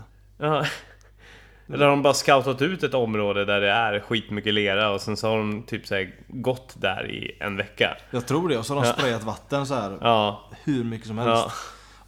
[1.67, 1.73] Ja.
[1.73, 5.17] Eller har de bara scoutat ut ett område där det är skitmycket lera och sen
[5.17, 7.97] så har de typ så gått där i en vecka.
[8.11, 8.57] Jag tror det.
[8.57, 8.93] Och så har de Ja.
[8.93, 11.43] sprayat vatten så här Ja, hur mycket som helst.
[11.45, 11.51] ja,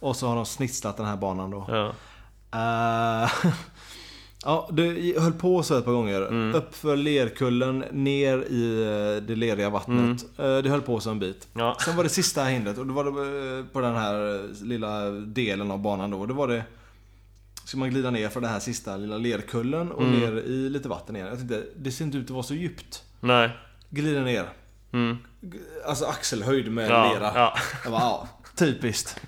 [0.08, 1.66] Och så har de snitslat den här banan då.
[1.68, 1.92] ja.
[2.54, 3.30] Eh,
[4.44, 6.20] ja, det höll på så ett par gånger.
[6.28, 6.54] Mm.
[6.54, 10.24] Upp för lerkullen, ner i eh, det leriga vattnet.
[10.38, 11.48] Eh, Det höll på så en bit.
[11.54, 11.66] Mm.
[11.66, 11.76] Ja.
[11.84, 15.78] Sen var det sista hindret och då var det på den här lilla delen av
[15.78, 16.26] banan då.
[16.26, 16.62] Då var det...
[17.68, 20.20] Ska man glida ner för den här sista lilla lerkullen och Mm.
[20.20, 21.28] ner i lite vatten igen.
[21.28, 23.02] Jag tänkte, det ser inte ut att vara så djupt.
[23.20, 23.50] Nej.
[23.90, 24.44] Glida ner.
[24.92, 25.18] Mm.
[25.86, 27.32] Alltså axelhöjd med Ja, lera.
[27.34, 27.54] ja.
[27.82, 29.20] Jag bara, ja, typiskt.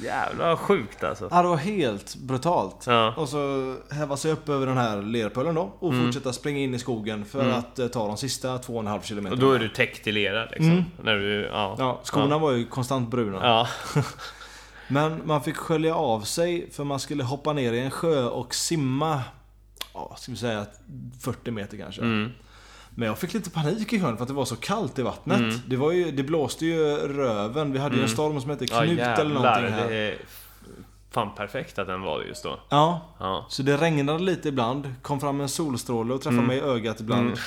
[0.00, 1.28] Jävlar vad sjukt alltså.
[1.30, 2.84] Ja, det var helt brutalt.
[2.86, 3.14] Ja.
[3.16, 6.04] Och så häva sig upp över den här lerpölen då och Mm.
[6.04, 9.26] fortsätta springa in i skogen för att eh, ta de sista 2,5 km.
[9.26, 10.70] Och då är du täckt i lera liksom.
[10.70, 10.84] Mm.
[11.02, 12.00] När du, ja.
[12.04, 12.38] Skorna Ja.
[12.38, 13.66] var ju konstant bruna.
[14.94, 15.08] Ja.
[15.08, 18.54] Men man fick skölja av sig för man skulle hoppa ner i en sjö och
[18.54, 19.22] simma,
[19.94, 20.66] ja, ska vi säga
[21.20, 22.00] 40 meter kanske.
[22.02, 22.30] Mm.
[22.94, 25.38] Men jag fick lite panik i sjön för att det var så kallt i vattnet.
[25.38, 25.54] Mm.
[25.66, 27.72] Det, var ju, det blåste ju röven.
[27.72, 29.88] Vi hade ju en storm som hette Ja Knut eller någonting här.
[29.88, 30.16] det är
[31.10, 32.58] fan perfekt att den var det just då.
[32.68, 33.46] Ja, Ja.
[33.48, 34.94] så det regnade lite ibland.
[35.02, 37.26] Kom fram en solstråle och träffade mig i ögat ibland.
[37.26, 37.38] Mm.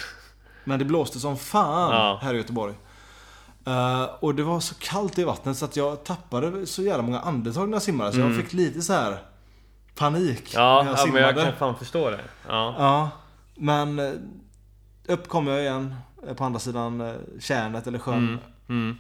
[0.64, 2.20] Men det blåste som fan Ja.
[2.22, 2.74] här i Göteborg.
[3.66, 7.20] Eh, och det var så kallt i vattnet så att jag tappade så jävla många
[7.20, 8.12] andetag när jag simmade.
[8.12, 9.18] Så jag fick lite så här
[9.96, 10.66] panik Mm.
[10.66, 11.44] Ja, när jag ja men jag simmade.
[11.52, 12.20] kan fan förstå det.
[12.48, 12.76] Ja.
[12.78, 13.10] Ja,
[13.56, 14.12] men eh,
[15.08, 15.96] upp kom jag igen
[16.28, 18.18] eh, på andra sidan tjärnet eller sjön.
[18.18, 18.40] Mm.
[18.70, 18.98] Mm.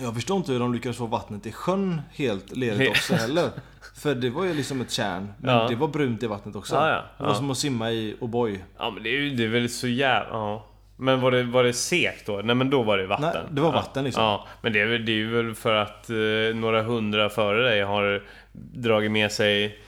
[0.00, 3.50] Jag förstår inte hur de lyckades få vattnet i sjön helt lerigt också heller.
[3.94, 5.32] För det var ju liksom ett tjärn.
[5.38, 5.68] Men Ja.
[5.68, 6.74] det var brunt i vattnet också.
[6.74, 7.34] Ja, ja, Det var ja.
[7.36, 8.58] som att simma i O'boy.
[8.78, 10.28] ja men det är ju det är väl så jävla...
[10.30, 10.64] Ja.
[11.00, 12.40] Men var det, var det sekt då?
[12.44, 13.30] Nej men då var det vatten.
[13.34, 14.22] Nej, det var vatten liksom.
[14.22, 16.16] Ja, men det är, väl, det är väl för att eh,
[16.56, 18.22] några hundra före dig har
[18.54, 19.78] dragit med sig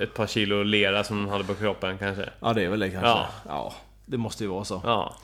[0.00, 2.28] ett par kilo lera som de hade på kroppen kanske.
[2.40, 3.08] Ja, det är väl det kanske.
[3.08, 3.26] Ja.
[3.48, 3.74] Ja,
[4.06, 4.80] det måste ju vara så.
[4.84, 5.14] Ja.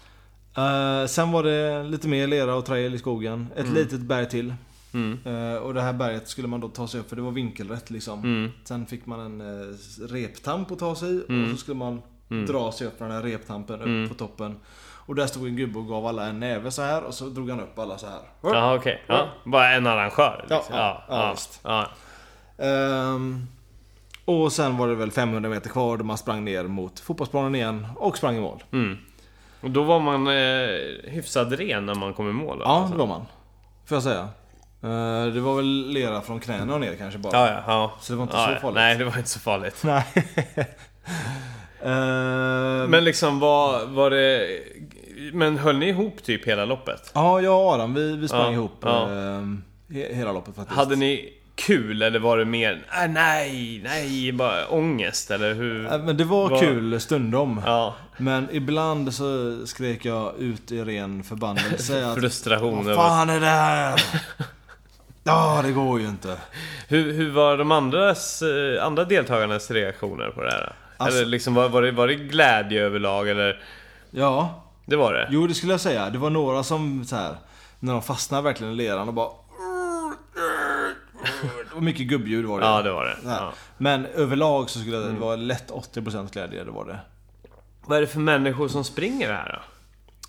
[0.57, 3.47] Eh, sen var det lite mer lera och trail i skogen.
[3.57, 4.55] Ett litet berg till.
[4.95, 5.19] Mm.
[5.25, 7.91] Eh, och det här berget skulle man då ta sig upp för det var vinkelrätt
[7.91, 8.19] liksom.
[8.19, 8.51] Mm.
[8.65, 9.75] Sen fick man en uh,
[10.09, 11.45] reptamp att ta sig i Mm.
[11.45, 12.03] och så skulle man
[12.47, 14.09] dra sig upp från den här reptampen upp Mm.
[14.09, 14.57] på toppen.
[15.09, 17.51] Och där stod en gubbe och gav alla en näve så här och så drog
[17.51, 18.21] han upp alla så här.
[18.43, 19.03] Jaha okej.
[19.07, 19.29] Ja.
[19.45, 20.77] Bara en arrangör liksom.
[20.77, 21.61] Ja, ja, ja, visst.
[21.63, 21.89] ja.
[22.59, 23.47] Ehm,
[24.25, 27.87] och sen var det väl 500 meter kvar då man sprang ner mot fotbollsplanen igen
[27.97, 28.63] och sprang i mål.
[28.73, 28.99] Mm.
[29.61, 32.59] Och då var man eh, hyfsad ren när man kom i mål?
[32.61, 32.93] Ja, alltså.
[32.93, 33.27] det var man.
[33.87, 34.29] Får jag säga.
[34.83, 37.37] Eh, det var väl lera från knäna och ner kanske bara.
[37.37, 37.93] Ja, ja, ja.
[38.01, 38.75] Så det var inte ja, så farligt.
[38.75, 39.77] Nej, det var inte så farligt.
[39.85, 40.05] Nej.
[41.83, 44.49] Ehm, Men liksom var, var det...
[45.33, 47.11] Men höll ni ihop typ hela loppet?
[47.15, 49.07] Ja, jag och Adam vi, vi sprang Ja, ihop ja.
[49.93, 50.77] he, hela loppet faktiskt.
[50.79, 55.99] Hade ni kul eller var det mer äh, nej, nej, bara ångest eller hur?
[55.99, 57.63] Men det var Vad- kul stundom.
[57.67, 63.47] Ja, Men ibland så skrek jag ut i ren förbannelse frustration Vad fan är det
[63.47, 64.03] här?
[65.25, 66.37] Ja, det går ju inte.
[66.89, 70.73] Hur, hur var de andras, eh, andra deltagarnas reaktioner på det här?
[70.97, 73.63] Alltså- eller liksom, var, var, det, var det glädje överlag eller?
[74.11, 75.29] Ja, Det var det?
[75.31, 76.11] jo det skulle jag säga.
[76.11, 77.37] Det var några som så här
[77.81, 79.29] när de fastnade verkligen i leran och bara...
[81.69, 82.67] Det var mycket gubbljud var det.
[82.67, 83.17] Ja, det var det.
[83.25, 83.53] Ja.
[83.79, 86.99] Men överlag så skulle jag säga det var lätt 80% glädje, det var det.
[87.87, 89.61] Vad är det för människor som springer det här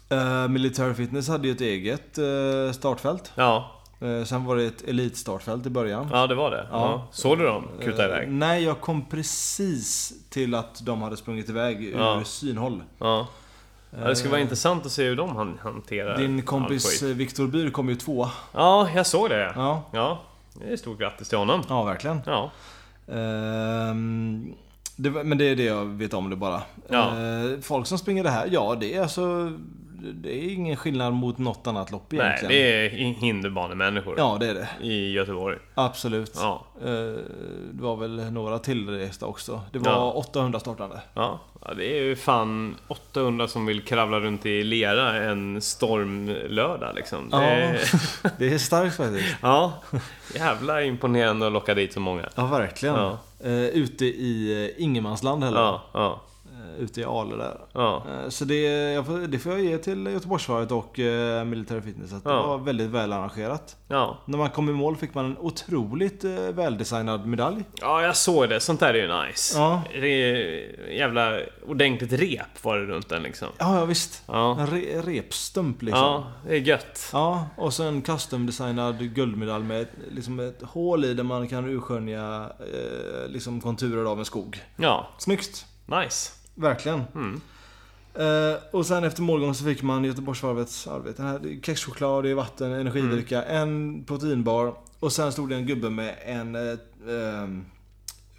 [0.09, 0.15] då?
[0.15, 3.31] Uh, Military Fitness hade ju ett eget eh, startfält.
[3.35, 6.09] Ja, Eh, sen var det ett elitstartfält i början.
[6.11, 6.67] ja det var det.
[6.71, 7.07] Ja.
[7.11, 8.29] Såg du dem kuta Eh, iväg?
[8.31, 12.83] nej, jag kom precis till att de hade sprungit iväg ur synhåll.
[12.99, 13.27] Ja.
[13.91, 14.07] Ja.
[14.07, 17.69] Det skulle vara intressant att se hur de han- hanterar Din kompis eh, Viktor Byr
[17.69, 18.31] kom ju tvåa.
[18.53, 19.51] Ja, jag såg det.
[19.55, 20.19] Ja, Ja,
[20.53, 21.61] det är stort grattis till honom.
[21.69, 22.21] ja verkligen.
[22.25, 22.51] Ja.
[23.07, 24.53] Ehm,
[24.95, 26.61] det, men det är det jag vet om det bara.
[26.87, 27.07] Ja.
[27.07, 29.51] Eh, folk som springer det här, ja det är alltså...
[30.01, 32.49] Det är ingen skillnad mot något annat lopp Nej, egentligen.
[32.53, 34.67] det är hi- hinderbanemänniskor Ja, det är det.
[34.81, 35.57] i Göteborg.
[35.75, 36.31] Absolut.
[36.35, 36.65] Ja.
[36.81, 36.87] Eh,
[37.71, 39.61] det var väl några tillresta också.
[39.71, 40.11] Det var Ja.
[40.11, 41.01] 800 startande.
[41.13, 46.95] Ja, ja, det är ju fan 800 som vill kravla runt i lera en stormlördag
[46.95, 47.29] liksom.
[47.29, 47.77] Det,
[48.23, 48.29] Ja.
[48.39, 49.35] Det är starkt faktiskt.
[49.41, 49.73] ja,
[50.35, 52.29] jävla imponerande att locka dit så många.
[52.35, 52.95] Ja, verkligen.
[52.95, 53.17] Ja.
[53.43, 55.59] Eh, ute i eh, ingenmansland heller.
[55.59, 56.21] Ja, ja,
[56.77, 57.57] ute i Ale där.
[57.73, 58.03] ja.
[58.09, 62.13] Eh, Så det, får, det får jag ge till Göteborgsvarvet och eh, Military Fitness.
[62.13, 62.47] Att det Ja.
[62.47, 63.75] var väldigt väl arrangerat.
[63.87, 64.17] Ja.
[64.25, 67.63] När man kom i mål fick man en otroligt eh, väldesignad medalj.
[67.81, 68.59] ja, jag såg det.
[68.59, 69.57] Sånt där är ju nice.
[69.57, 69.81] Ja.
[69.91, 73.47] Det är jävla ordentligt rep var det runt den liksom.
[73.57, 74.23] Ja, ja visst.
[74.27, 76.03] Ja, En re, repstump liksom.
[76.03, 77.09] ja det är gött.
[77.13, 82.49] Ja, och så en custom-designad guldmedalj med liksom ett hål i där man kan urskönja
[82.59, 84.57] eh, liksom konturer av en skog.
[84.77, 85.65] Ja, Snyggt!
[85.85, 86.31] nice.
[86.59, 87.03] Verkligen.
[87.15, 87.41] Mm.
[88.13, 91.23] Eh, och sen efter målgång så fick man Göteborgsvarvets arbete.
[91.23, 94.73] Här, kexchoklad, det är vatten, energidricka, en proteinbar.
[94.99, 96.55] Och sen stod det en gubbe med en...
[96.55, 97.65] Ehm,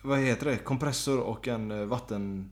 [0.02, 0.56] vad heter det?
[0.56, 2.50] Kompressor och en eh, vatten...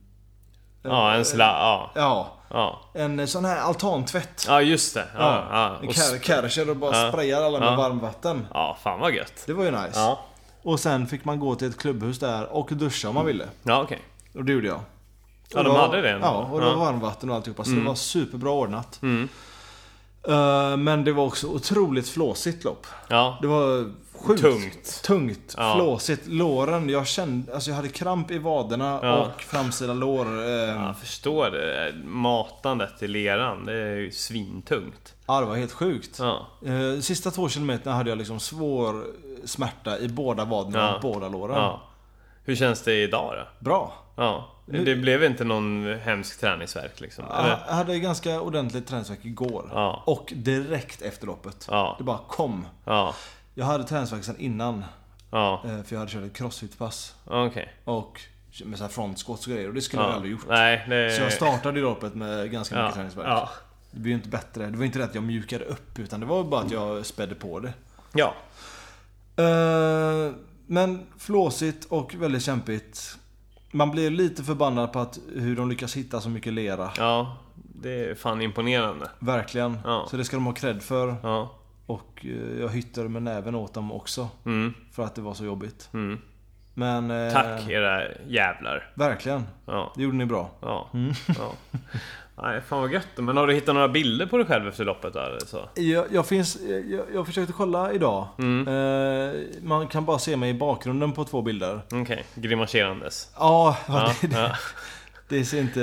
[0.82, 1.44] Ja, en sla...
[1.44, 2.80] Ja, Ja, ja.
[2.94, 4.44] en sån här altantvätt.
[4.48, 5.04] Ja, just det.
[5.18, 5.78] Ja, ja.
[5.82, 7.08] En s- Kärcher och bara Ja.
[7.12, 7.76] sprayar alla med Ja.
[7.76, 8.46] varmvatten.
[8.54, 9.42] ja fan vad gött.
[9.46, 9.90] Det var ju nice.
[10.00, 10.24] Ja,
[10.62, 13.44] Och sen fick man gå till ett klubbhus där och duscha om man ville.
[13.62, 14.02] ja okej.
[14.34, 14.80] Och det gjorde jag.
[15.54, 16.18] Ja, de hade det.
[16.22, 16.74] Ja, och det Ja.
[16.74, 17.64] var varmvatten och alltihopa.
[17.64, 19.02] Så det var superbra ordnat.
[19.02, 19.28] Mm.
[20.28, 22.86] Eh, men det var också otroligt flåsigt lopp.
[23.08, 23.92] Ja, Det var
[24.26, 25.02] sjukt Tungt.
[25.04, 25.74] tungt Ja.
[25.76, 26.26] flåsigt.
[26.26, 29.16] Låren, jag kände, alltså jag hade kramp i vaderna Ja.
[29.18, 30.26] och framsida lår.
[30.44, 30.86] eh, ja.
[30.86, 31.92] jag förstår det.
[32.04, 35.14] Matandet i leran, det är ju svintungt.
[35.26, 36.18] det var helt sjukt.
[36.18, 39.04] Ja, Eh, sista två kilometerna hade jag liksom svår
[39.44, 40.94] smärta i båda vaderna Ja.
[40.94, 41.56] och båda låren.
[41.56, 41.82] ja.
[42.44, 43.64] Hur känns det idag då?
[43.64, 43.92] Bra.
[44.16, 47.24] Ja, det blev inte någon hemsk träningsvärk liksom?
[47.24, 47.48] Eller?
[47.66, 49.70] Jag hade ganska ordentligt träningsvärk igår.
[49.72, 50.02] Ja.
[50.06, 51.66] Och direkt efter loppet.
[51.70, 51.94] Ja.
[51.98, 52.66] Det bara kom.
[52.84, 53.14] Ja,
[53.54, 54.78] Jag hade träningsvärk sedan innan.
[54.78, 57.14] eh, För jag hade kört ett crossfit-pass.
[57.24, 57.72] okej.
[57.84, 58.20] Och
[58.64, 59.68] med så här frontsquats och grejer.
[59.68, 60.06] Och det skulle Ja.
[60.08, 60.44] jag aldrig gjort.
[60.48, 61.10] Nej, det...
[61.16, 63.12] Så jag startade loppet med ganska mycket.
[63.16, 63.48] Ja.
[63.90, 64.66] Det blev ju inte bättre.
[64.66, 65.98] Det var inte det att jag mjukade upp.
[65.98, 67.72] Utan det var bara att jag spädde på det.
[68.12, 68.34] ja.
[69.36, 70.32] Eh,
[70.66, 73.18] men flåsigt och väldigt kämpigt.
[73.70, 76.90] Man blir lite förbannad på att hur de lyckas hitta så mycket lera.
[76.98, 79.10] Ja, det är fan imponerande.
[79.18, 79.78] Verkligen.
[79.84, 80.06] Ja.
[80.10, 81.16] Så det ska de ha cred för.
[81.22, 81.54] Ja.
[81.86, 84.28] Och eh, jag hyttade med näven åt dem också.
[84.44, 85.88] Mm, För att det var så jobbigt.
[85.92, 86.20] mm.
[86.74, 87.10] Men...
[87.10, 88.90] eh, Tack era jävlar.
[88.94, 89.44] Verkligen.
[89.66, 90.50] Ja, Det gjorde ni bra.
[90.60, 91.12] ja, Mm.
[91.38, 91.52] ja.
[92.42, 93.08] Nej, fan vad gött.
[93.16, 95.68] Men har du hittat några bilder på dig själv efter loppet eller så?
[95.74, 98.26] Jag, jag, finns, jag, jag försökte kolla idag.
[98.38, 98.68] Mm.
[98.68, 101.80] Eh, man kan bara se mig i bakgrunden på två bilder.
[101.92, 103.28] Okej, grimaserandes.
[103.38, 104.50] Ja, Ja, det, ja.
[105.28, 105.80] det ser inte...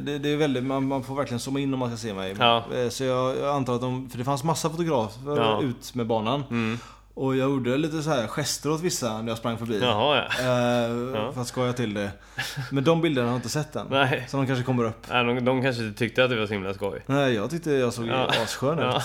[0.00, 2.36] Det, det är väldigt, man, man får verkligen zooma in om man ska se mig.
[2.38, 2.64] Ja.
[2.74, 4.10] Eh, Så jag, jag antar att de...
[4.10, 5.60] För det fanns massa fotografer Ja.
[5.62, 6.42] ut med banan.
[6.50, 6.78] Mm.
[7.16, 9.80] Och jag gjorde lite så här gester åt vissa när jag sprang förbi.
[9.82, 10.40] Jaha, ja.
[10.40, 11.32] Eh, Ja.
[11.32, 12.10] För att skoja till det.
[12.70, 13.86] Men de bilderna har jag inte sett än.
[13.90, 14.26] Nej.
[14.28, 15.06] Så de kanske kommer upp.
[15.10, 17.02] Nej, de, de kanske tyckte att det var så himla skoj.
[17.06, 18.30] Nej, jag tyckte jag såg Ja.
[18.42, 18.84] asskön ut.
[18.84, 19.02] Ja,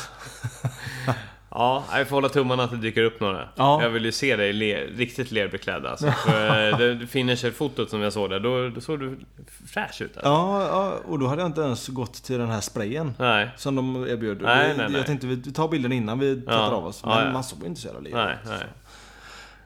[1.55, 3.49] jag får hålla tummarna att det dyker upp några.
[3.55, 3.83] Ja.
[3.83, 6.11] Jag vill ju se dig le, riktigt lerbeklädd alltså.
[6.11, 9.17] För eh, det finisher-fotot som jag såg där, då, då såg du
[9.67, 10.17] fräsch ut.
[10.17, 10.29] Alltså.
[10.29, 13.13] Ja, ja, och då hade jag inte ens gått till den här sprayen.
[13.19, 14.41] Nej, Som de erbjöd.
[14.41, 14.97] Nej, vi, nej, nej.
[14.97, 17.03] Jag tänkte vi tar bilden innan vi tvättar av oss.
[17.05, 17.31] Men Ja, ja.
[17.31, 18.65] man såg inte så jävla nej, nej.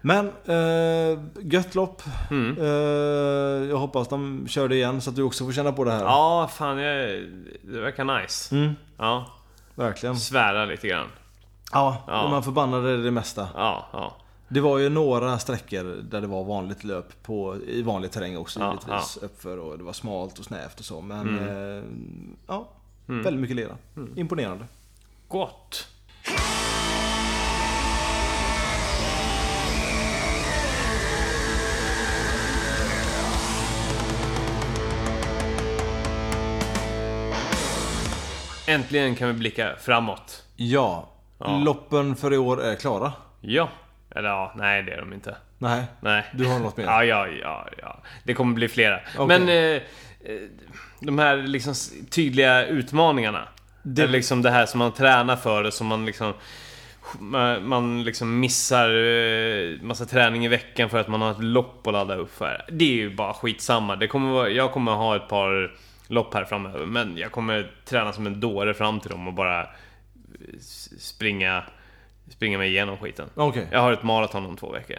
[0.02, 2.02] Men, eh, gött lopp.
[2.32, 2.58] Mm.
[2.60, 5.92] Eh, jag hoppas de kör det igen så att du också får känna på det
[5.92, 6.04] här.
[6.04, 7.24] Ja, fan jag,
[7.62, 8.56] det verkar nice.
[8.56, 9.32] Mm, Ja,
[9.76, 10.16] verkligen.
[10.16, 11.08] svära lite grann.
[11.76, 12.30] Ja, ja.
[12.30, 13.48] man förbannade det mesta.
[13.56, 14.16] Ja, ja.
[14.48, 18.60] Det var ju några sträckor där det var vanligt löp på, i vanlig terräng också
[18.60, 18.78] ja.
[18.88, 19.02] Ja.
[19.22, 21.02] Uppför och det var smalt och snävt och så.
[21.02, 21.78] Men mm.
[21.78, 21.84] eh,
[22.48, 22.68] ja,
[23.08, 23.24] mm.
[23.24, 23.78] väldigt mycket lera.
[23.96, 24.14] Mm.
[24.16, 24.66] Imponerande.
[25.28, 25.88] Gott!
[38.68, 40.44] Äntligen kan vi blicka framåt.
[40.56, 41.58] Ja, Ja.
[41.58, 43.14] Loppen för i år är klara.
[43.42, 43.70] Ja.
[44.16, 45.36] Eller ja, nej det är de inte.
[45.58, 45.84] Nej.
[46.00, 46.26] Nej.
[46.34, 46.84] Du har något mer?
[46.86, 47.98] Ja, ja, ja, ja.
[48.24, 49.00] Det kommer bli flera.
[49.18, 49.40] Okej.
[49.40, 49.82] Men eh, eh,
[51.00, 51.74] de här liksom
[52.10, 53.48] tydliga utmaningarna.
[53.84, 56.34] Det- liksom det här som man tränar för och som man liksom
[57.62, 61.94] man liksom missar eh, massa träning i veckan för att man har ett lopp att
[61.94, 62.66] ladda upp för.
[62.72, 63.96] Det är ju bara skitsamma.
[63.96, 65.72] Det kommer vara, jag kommer ha ett par
[66.08, 66.86] lopp här framöver.
[66.86, 69.68] Men jag kommer träna som en dåre fram till dem och bara
[71.00, 71.64] springa,
[72.30, 73.30] springa mig igenom skiten.
[73.36, 73.68] Okej.
[73.72, 74.98] Jag har ett maraton om två veckor.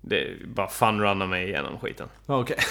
[0.00, 2.08] Det är bara fun-runna mig igenom skiten.
[2.26, 2.56] Okej.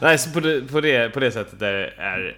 [0.00, 2.36] Nej, så på det, på det, på det sättet är, är,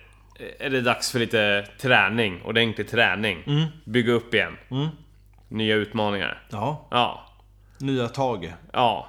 [0.59, 2.43] är det dags för lite träning.
[2.43, 3.71] Ordentlig träning.
[3.85, 4.57] Bygga upp igen.
[4.71, 4.89] Mm.
[5.49, 6.43] Nya utmaningar.
[6.51, 6.89] Ja.
[6.91, 7.27] Ja.
[7.79, 8.55] Nya tag.
[8.73, 9.09] Ja.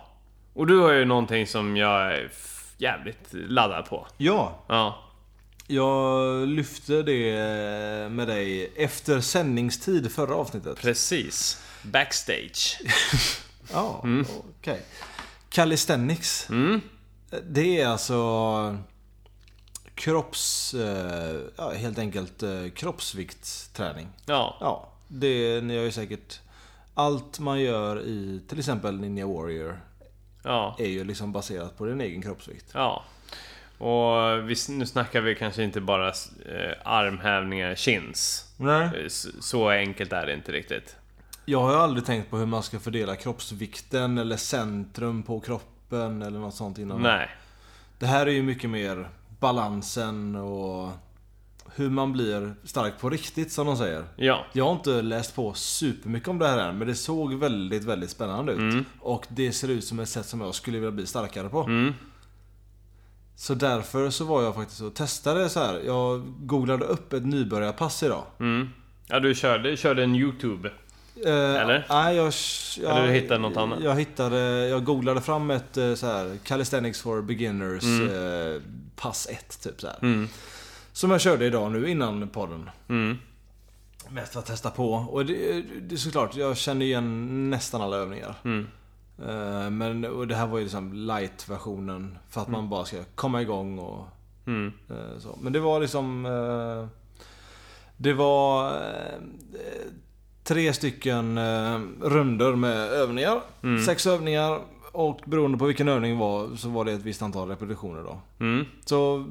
[0.54, 2.30] Och du har ju någonting som jag är
[2.78, 4.08] jävligt laddad på.
[4.18, 4.64] Ja.
[4.68, 5.05] Ja.
[5.68, 7.32] Jag lyfte det
[8.12, 10.78] med dig efter sändningstid förra avsnittet.
[10.78, 11.62] Precis.
[11.84, 12.80] Backstage.
[13.74, 14.04] Ja,
[14.60, 14.82] okej.
[15.50, 16.50] Calisthenics.
[16.50, 16.82] Mm.
[17.50, 18.78] Det är alltså
[19.96, 20.74] kropps...
[20.74, 24.08] eh, Ja, helt enkelt eh, kroppsviktsträning.
[24.26, 24.58] Ja.
[24.60, 26.40] Ja, det ni gör ju säkert...
[26.94, 29.80] Allt man gör i till exempel Ninja Warrior
[30.44, 30.76] Ja.
[30.80, 32.66] är ju liksom baserat på din egen kroppsvikt.
[32.74, 33.04] Ja.
[33.78, 38.50] Och vi, nu snackar vi kanske inte bara eh, armhävningar, chins.
[38.58, 38.84] Nej.
[38.86, 40.96] Eh, s- Så enkelt är det inte riktigt.
[41.46, 46.22] Jag har ju aldrig tänkt på hur man ska fördela kroppsvikten eller centrum på kroppen
[46.22, 47.02] eller något sånt innan.
[47.02, 47.30] Nej.
[48.00, 49.10] Det här är ju mycket mer
[49.40, 50.90] balansen och
[51.76, 54.04] hur man blir stark på riktigt som de säger.
[54.16, 54.46] Ja.
[54.54, 58.10] Jag har inte läst på supermycket om det här än men det såg väldigt, väldigt
[58.10, 58.86] spännande ut.
[59.00, 61.64] Och det ser ut som ett sätt som jag skulle vilja bli starkare på.
[61.64, 61.94] Mm.
[63.36, 65.82] Så därför så var jag faktiskt och testade så här.
[65.86, 68.24] Jag googlade upp ett nybörjarpass idag.
[68.40, 68.70] Mm.
[69.08, 70.72] Ja, du körde, körde en YouTube.
[71.26, 71.86] Eh, Eller?
[71.90, 72.34] Nej, jag,
[72.78, 72.98] jag...
[72.98, 73.80] Eller du hittade något annat?
[73.84, 74.68] Jag hittade...
[74.68, 78.62] Jag googlade fram ett eh, så här Calisthenics for beginners eh,
[78.96, 79.88] pass 1 typ så.
[80.02, 80.28] Mm.
[80.92, 82.70] Som jag körde idag nu innan podden.
[82.90, 83.18] Mm.
[84.10, 84.94] Mest för att testa på.
[84.94, 88.36] Och det, det är såklart, jag känner igen nästan alla övningar.
[89.24, 89.30] Mm.
[89.64, 92.18] Eh, Men och det här var ju liksom light-versionen.
[92.30, 94.06] För att man bara ska komma igång och
[94.48, 94.74] Mm.
[94.90, 95.38] eh, så.
[95.42, 96.26] Men det var liksom...
[96.26, 96.88] eh,
[97.98, 98.74] Det var
[100.44, 101.40] tre stycken
[102.02, 103.42] runder med övningar.
[103.64, 103.84] Mm.
[103.84, 104.60] Sex övningar.
[104.92, 108.20] Och beroende på vilken övning var så var det ett visst antal repetitioner då.
[108.40, 108.66] Mm.
[108.86, 109.26] Så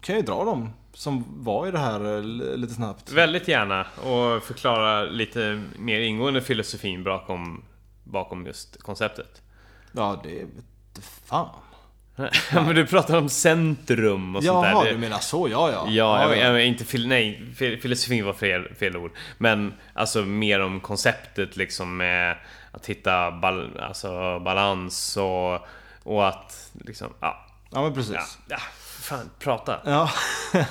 [0.00, 2.22] kan jag ju dra dem som var i det här
[2.56, 3.12] lite snabbt.
[3.12, 3.80] Väldigt gärna.
[3.80, 7.62] Och förklara lite mer ingående filosofin bakom,
[8.12, 9.42] bakom just konceptet.
[9.92, 11.48] Ja, det vet fan.
[12.16, 14.84] Ja, men du pratar om centrum och sånt Jaha, där.
[14.90, 15.48] du Det- menar så?
[15.48, 15.86] Ja, ja.
[15.88, 16.44] Ja, jag, ja.
[16.44, 19.10] jag, inte fil, nej, fil, filosofin var fel, fel ord.
[19.38, 22.36] Men alltså mer om konceptet liksom med
[22.72, 25.66] att hitta bal, alltså, balans och,
[26.02, 28.14] och att liksom, ja, Ja, men precis.
[28.14, 28.58] ja, ja
[29.00, 29.80] fan, prata.
[29.84, 30.10] Ja.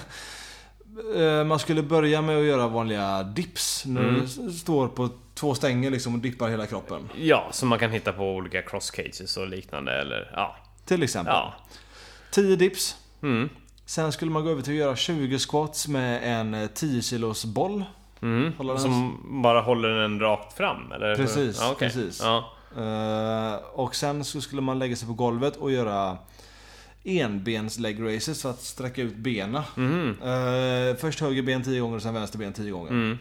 [1.16, 3.86] Eh, Man skulle börja med att göra vanliga dips.
[3.86, 4.22] När Mm.
[4.38, 7.10] du står på två stänger liksom och dippar hela kroppen.
[7.18, 10.56] Ja, som man kan hitta på olika cross cages och liknande eller ja.
[10.86, 11.34] Till exempel.
[11.34, 11.54] Ja.
[12.32, 12.96] 10 dips.
[13.22, 13.50] Mm.
[13.86, 17.46] Sen skulle man gå över till att göra 20 squats med en eh, 10 kilos
[17.46, 17.84] boll.
[18.22, 18.54] Mm.
[18.78, 21.16] Som bara håller den rakt fram eller?
[21.16, 21.88] Precis, ja, okej.
[21.90, 22.22] precis.
[22.24, 22.54] Ja.
[22.78, 26.18] Eh, Och sen så skulle man lägga sig på golvet och göra
[27.04, 29.62] enbens leg races för att sträcka ut benen.
[29.76, 30.10] Mhm.
[30.22, 33.18] Eh, Först höger ben 10 gånger och sen vänster ben 10 gånger.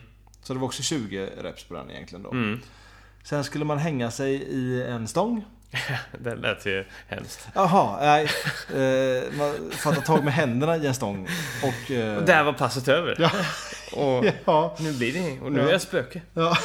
[0.47, 2.30] Så det var också 20 reps på den egentligen då.
[2.30, 2.61] Mm.
[3.22, 5.44] Sen skulle man hänga sig i en stång.
[6.18, 7.49] Det lät ju hemskt.
[7.55, 8.24] Jaha, nej.
[8.74, 11.28] Eh, man fattar tag med händerna i en stång.
[11.62, 11.90] Och...
[11.90, 13.16] eh, Och där var passet över.
[13.18, 13.30] Ja.
[14.03, 14.76] Och Ja.
[14.80, 15.66] nu blir det Och nu Ja.
[15.68, 16.22] är jag spöke.
[16.34, 16.57] ja.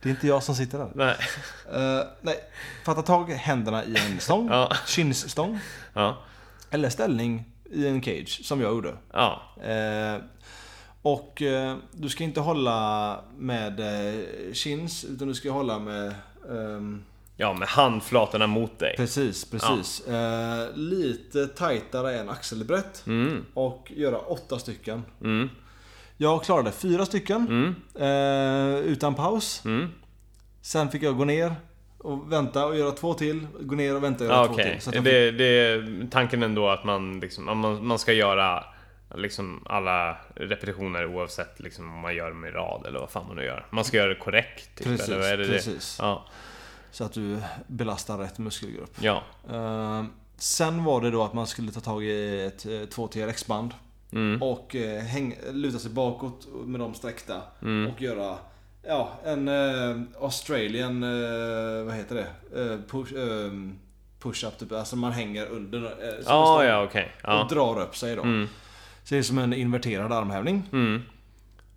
[0.00, 0.88] det är inte jag som sitter där.
[0.94, 1.16] Nej.
[1.72, 2.36] Eh, nej,
[2.84, 4.48] fatta tag händerna i en stång.
[4.50, 4.72] Ja.
[4.86, 5.60] Kinsstång.
[5.92, 6.22] Ja.
[6.70, 8.94] Eller ställning i en cage, som jag gjorde.
[9.12, 9.42] Ja.
[9.64, 10.22] Eh,
[11.02, 16.14] och eh, du ska inte hålla med eh, chins, utan du ska hålla med...
[16.50, 17.02] ehm,
[17.40, 18.94] Ja, med handflatorna mot dig.
[18.96, 20.06] precis, precis.
[20.06, 23.06] Eh, lite tajtare än axelbrett.
[23.06, 23.44] Mm.
[23.54, 25.02] Och göra åtta stycken.
[25.22, 25.50] Mm.
[26.16, 27.46] Jag klarade fyra stycken.
[27.48, 27.74] Mm.
[27.94, 29.62] Eh, utan paus.
[29.64, 29.88] Mm.
[30.62, 31.54] Sen fick jag gå ner
[31.98, 33.46] och vänta och göra två till.
[33.60, 34.80] Gå ner och vänta och göra Ja, två till.
[34.80, 38.64] Så Det, det är tanken ändå att man liksom, man, man ska göra
[39.14, 43.36] liksom alla repetitioner oavsett liksom om man gör dem i rad eller vad fan man
[43.36, 43.66] nu gör.
[43.70, 44.76] Man ska göra det korrekt.
[44.78, 45.96] Typ, Precis, eller är det precis.
[45.96, 46.02] Det?
[46.06, 46.24] Ja.
[46.90, 48.96] Så att du belastar rätt muskelgrupp.
[49.00, 49.22] Ja.
[49.50, 50.04] Eh,
[50.36, 53.74] sen var det då att man skulle ta tag i ett eh, 2 TRX-band.
[54.40, 57.42] Och eh, häng, luta sig bakåt med dem sträckta.
[57.62, 57.92] Mm.
[57.92, 58.36] Och göra
[58.86, 62.60] ja, en eh, Australian, eh, vad heter det?
[62.62, 63.52] Eh, push, eh,
[64.22, 64.72] push-up typ.
[64.72, 65.78] Alltså man hänger under.
[65.84, 66.34] Eh, som
[66.66, 67.12] Ja, okej.
[67.24, 67.46] Och Ja.
[67.50, 68.22] drar upp sig då.
[68.22, 68.48] Mm.
[69.08, 70.62] Så det är som en inverterad armhävning.
[70.72, 71.02] Mm.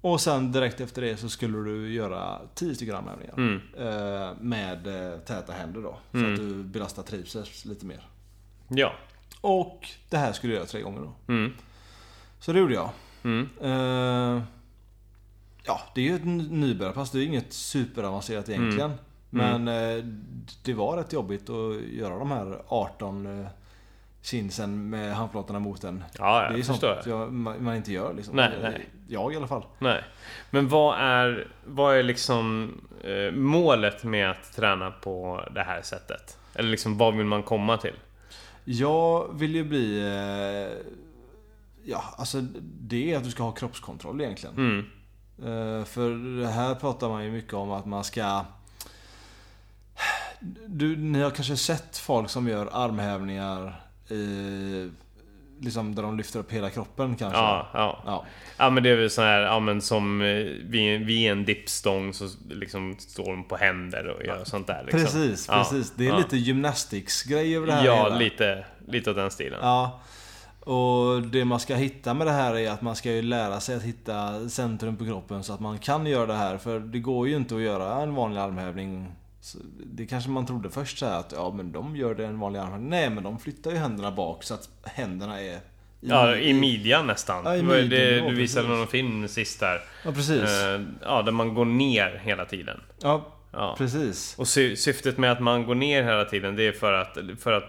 [0.02, 3.34] Och sen direkt efter det så skulle du göra 10 stycken armhävningar.
[3.38, 3.62] Mm.
[3.78, 5.98] Eh, med eh, täta händer då.
[6.12, 6.32] Så Mm.
[6.34, 8.08] att du belastar triceps lite mer.
[8.68, 8.94] Ja.
[9.42, 11.14] Och det här skulle jag göra tre gånger då.
[11.34, 11.54] Mm.
[12.40, 12.90] Så det gjorde jag.
[13.24, 13.50] Mm.
[13.62, 14.44] Eh,
[15.66, 17.12] ja, det är ju ett nybörjarpass.
[17.12, 18.92] Det är inget superavancerat egentligen.
[19.30, 20.04] Men eh,
[20.64, 23.48] det var rätt jobbigt att göra de här 18 eh,
[24.24, 26.04] chinsen med handflatorna mot en.
[26.18, 28.36] Ja, det är sånt jag, man, inte gör liksom.
[28.36, 28.90] Nej, nej.
[29.08, 29.66] Jag i alla fall.
[29.80, 30.04] Nej.
[30.50, 36.38] Men vad är, vad är liksom eh, målet med att träna på det här sättet?
[36.56, 37.96] Eller liksom vad vill man komma till?
[38.64, 40.00] Jag vill ju bli...
[40.02, 40.78] Eh,
[41.84, 44.56] ja, alltså det är att du ska ha kroppskontroll egentligen.
[44.56, 44.86] Mm.
[45.38, 48.46] Eh, för här pratar man ju mycket om att man ska...
[50.66, 53.82] Du, ni har kanske sett folk som gör armhävningar
[54.12, 54.92] i,
[55.62, 57.40] liksom där de lyfter upp hela kroppen kanske?
[57.40, 58.04] Ja, ja.
[58.06, 58.26] Ja,
[58.58, 60.28] Ja men det är väl så här, ja men som eh,
[60.64, 65.02] vid, vid en dippstång så liksom står de på händer och gör sånt där liksom.
[65.02, 65.94] precis, Ja, precis.
[65.96, 66.18] Det är ja.
[66.18, 68.18] lite gymnastics-grej över det här Ja, hela.
[68.18, 69.60] lite, lite åt den stilen.
[69.62, 70.00] Ja.
[70.60, 73.76] Och det man ska hitta med det här är att man ska ju lära sig
[73.76, 76.58] att hitta centrum på kroppen så att man kan göra det här.
[76.58, 79.12] För det går ju inte att göra en vanlig armhävning.
[79.42, 82.40] Så Det kanske man trodde först så här att ja men de gör det en
[82.40, 82.90] vanlig armhävning.
[82.90, 85.58] Nej men de flyttar ju händerna bak så att händerna är i,
[86.00, 87.46] Ja, i midjan nästan.
[87.46, 89.82] Ja, i ju det, midjan, ja, du visade någon film sist där.
[90.06, 90.42] Ja precis.
[90.50, 92.80] Eh, Ja, där man går ner hela tiden.
[93.02, 93.76] Ja Ja.
[93.78, 94.36] precis.
[94.38, 97.52] Och sy syftet med att man går ner hela tiden det är för att, för
[97.52, 97.64] att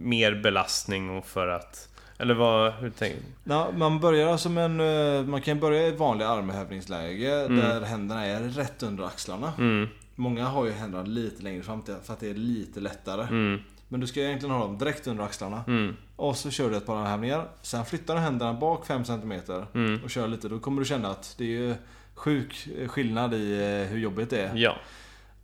[0.00, 1.88] mer belastning och för att...
[2.18, 4.80] Eller vad, hur tänker Ja, man börjar som en...
[4.80, 9.52] eh, Man kan börja i ett vanligt armhävningsläge där händerna är rätt under axlarna.
[9.58, 9.88] Mm,
[10.18, 13.22] Många har ju händerna lite längre fram för att det är lite lättare.
[13.22, 15.64] mm, Men du ska egentligen ha dem direkt under axlarna.
[15.66, 17.48] mm, Och så kör du ett par armhävningar.
[17.62, 19.32] Sen flyttar du händerna bak 5 cm
[19.74, 20.00] mm.
[20.04, 20.48] och kör lite.
[20.48, 21.74] Då kommer du känna att det är ju
[22.14, 24.56] sjuk skillnad i eh, hur jobbigt det är.
[24.56, 24.76] Ja.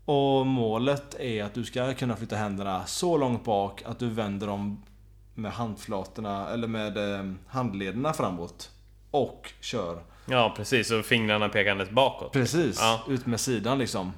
[0.04, 4.46] Och målet är att du ska kunna flytta händerna så långt bak att du vänder
[4.46, 4.82] dem
[5.34, 8.70] med handflatorna eller med eh, handlederna framåt.
[9.10, 10.90] Och kör Ja, precis.
[10.90, 12.32] Och fingrarna pekandes bakåt.
[12.32, 13.04] precis Ja.
[13.08, 14.12] ut med sidan liksom.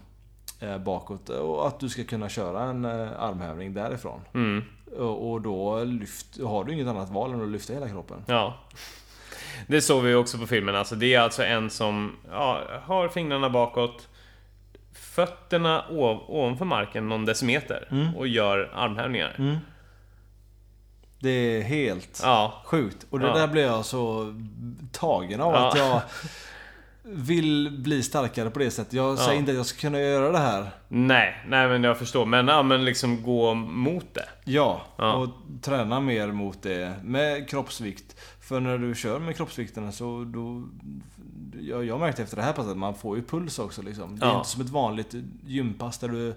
[0.60, 1.28] Eh, Bakåt.
[1.28, 4.20] Och att du ska kunna köra en eh, armhävning därifrån.
[4.34, 4.64] Mm,
[4.98, 8.22] Och då lyft, har du inget annat val än att lyfta hela kroppen.
[8.26, 8.54] ja.
[9.68, 10.76] Det såg vi också på filmen.
[10.76, 14.08] Alltså, det är alltså en som ja, har fingrarna bakåt.
[14.92, 17.88] Fötterna ov ovanför marken någon decimeter.
[17.90, 18.16] Mm.
[18.16, 19.60] Och gör armhävningar.
[21.18, 22.62] Det är helt Ja.
[22.64, 23.06] sjukt.
[23.10, 23.34] Och det Ja.
[23.34, 24.34] där blev jag så
[24.92, 26.00] tagen av att jag
[27.08, 28.92] vill bli starkare på det sättet.
[28.92, 29.16] Jag Ja.
[29.16, 30.70] säger inte att jag ska kunna göra det här.
[30.88, 32.26] Nej, nej men jag förstår.
[32.26, 34.28] Men, ja, men liksom gå mot det.
[34.44, 35.12] Ja, Ja.
[35.14, 35.28] och
[35.62, 38.20] träna mer mot det med kroppsvikt.
[38.40, 40.62] För när du kör med kroppsvikterna så då...
[41.60, 44.18] Jag, jag märkte efter det här passet att man får ju puls också liksom.
[44.18, 44.36] Det är Ja.
[44.38, 45.14] inte som ett vanligt
[45.46, 46.34] gympass där du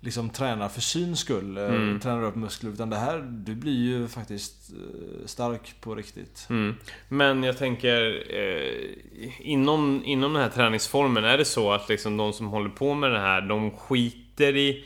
[0.00, 1.56] liksom tränar för syns skull.
[1.56, 2.00] eh, Mm.
[2.00, 2.70] Tränar upp muskler.
[2.70, 6.46] Utan det här, du blir ju faktiskt eh, stark på riktigt.
[6.50, 6.74] Mm.
[7.08, 12.32] Men jag tänker eh, inom, inom den här träningsformen, är det så att liksom de
[12.32, 14.84] som håller på med det här, de skiter i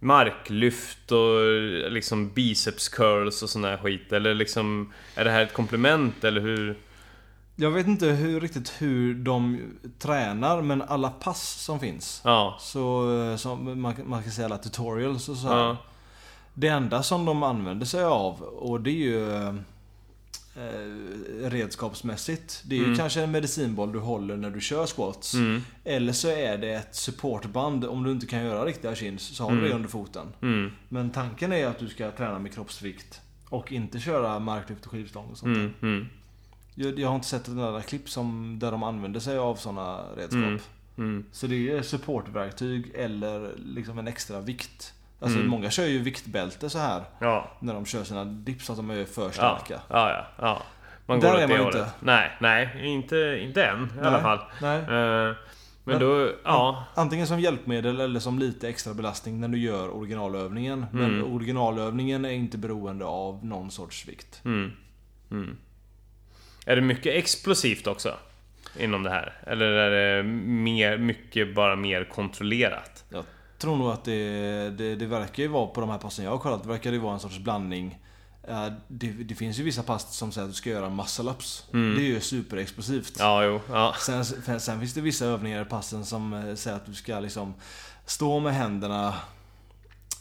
[0.00, 1.40] marklyft och
[1.92, 4.12] liksom biceps curls och sån här skit?
[4.12, 6.76] Eller liksom, är det här ett komplement eller hur?
[7.56, 9.60] Jag vet inte hur, riktigt hur de
[9.98, 12.20] tränar men alla pass som finns.
[12.24, 12.56] Ja.
[12.60, 15.56] Så eh, som man, man kan säga alla tutorials och så här.
[15.58, 15.76] Ja.
[16.54, 19.54] Det enda som de använder sig av och det är ju eh,
[21.50, 22.62] redskapsmässigt.
[22.64, 22.98] Det är ju Mm.
[22.98, 25.34] kanske en medicinboll du håller när du kör squats.
[25.34, 25.62] Mm.
[25.84, 27.84] Eller så är det ett supportband.
[27.84, 29.68] Om du inte kan göra riktiga chins så har du Mm.
[29.70, 30.26] det under foten.
[30.42, 30.72] Mm.
[30.88, 33.20] Men tanken är att du ska träna med kroppsvikt.
[33.48, 36.06] Och inte köra marklyft och skivstång och sånt där.
[36.76, 36.86] Mm.
[36.86, 36.90] Mm.
[36.94, 40.00] Jag, jag har inte sett ett enda klipp som, där de använder sig av sådana
[40.16, 40.42] redskap.
[40.42, 40.58] Mm.
[40.98, 41.24] Mm.
[41.32, 44.94] Så det är supportverktyg eller liksom en extra vikt.
[45.20, 45.50] Alltså Mm.
[45.50, 47.50] många kör ju viktbälte så här Ja.
[47.60, 49.80] när de kör sina dips så att de är för starka.
[49.88, 50.62] Ja, ja, ja.
[51.06, 51.74] Man Där går är åt man hållet.
[51.74, 51.90] inte.
[52.00, 52.80] Nej, nej.
[52.94, 54.20] Inte, inte än i alla Nej.
[54.22, 54.38] fall.
[54.62, 54.78] Nej.
[54.78, 55.36] Eh, men
[55.84, 56.84] Men- då, ja.
[56.94, 60.86] Antingen som hjälpmedel eller som lite extra belastning när du gör originalövningen.
[60.92, 61.34] Men Mm.
[61.34, 64.40] originalövningen är inte beroende av någon sorts vikt.
[64.44, 64.72] Mm.
[66.64, 66.72] Mm.
[66.72, 68.14] Är det mycket explosivt också?
[68.78, 69.32] Inom det här?
[69.46, 73.04] Eller är det mer, mycket bara mer kontrollerat?
[73.08, 73.24] Jag
[73.58, 76.38] tror nog att det, det, det verkar ju vara på de här passen jag har
[76.38, 77.98] kollat, det verkar ju vara en sorts blandning.
[78.88, 81.62] Det, det finns ju vissa pass som säger att du ska göra muscle-ups.
[81.72, 83.20] Det är ju superexplosivt.
[83.20, 83.30] Mm.
[83.30, 83.60] Ja, jo.
[83.68, 83.94] Ja.
[83.98, 87.20] Sen, sen, sen finns det vissa övningar i passen som eh, säger att du ska
[87.20, 87.54] liksom
[88.06, 89.14] stå med händerna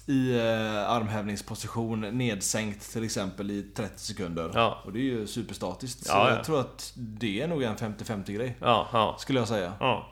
[0.05, 4.51] i eh, armhävningsposition nedsänkt till exempel i 30 sekunder.
[4.53, 4.81] Ja.
[4.85, 6.05] Och det är ju superstatiskt.
[6.05, 6.35] Så Ja, ja.
[6.35, 8.57] jag tror att det är nog en 50-50 grej.
[9.17, 9.73] Skulle jag säga.
[9.79, 10.09] Ja.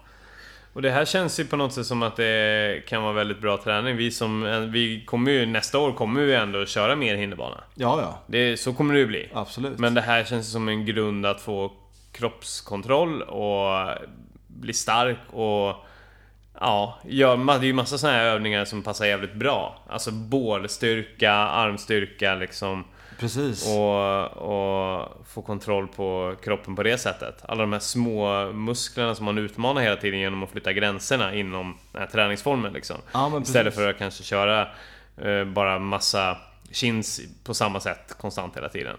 [0.74, 3.58] Och det här känns ju på något sätt som att det kan vara väldigt bra
[3.58, 3.98] träning.
[3.98, 7.64] Vi som, vi kommer ju, nästa år kommer vi ändå köra mer hinderbana.
[7.76, 8.20] Ja, ja.
[8.28, 9.30] Det, så kommer det ju bli.
[9.34, 9.80] Absolut.
[9.80, 11.72] Men det här känns som en grund att få
[12.12, 13.90] kroppskontroll och
[14.48, 15.76] bli stark och
[16.60, 19.84] Ja, det är ju massa såna här övningar som passar jävligt bra.
[19.90, 22.84] Alltså bålstyrka, armstyrka liksom.
[23.20, 23.68] Precis.
[23.68, 27.42] Och, och få kontroll på kroppen på det sättet.
[27.46, 31.78] Alla de här små musklerna som man utmanar hela tiden genom att flytta gränserna inom
[31.92, 32.98] den här träningsformen liksom.
[33.12, 33.42] Ja.
[33.42, 34.68] Istället för att kanske köra
[35.18, 36.38] eh, bara massa
[36.72, 38.96] chins på samma sätt konstant hela tiden.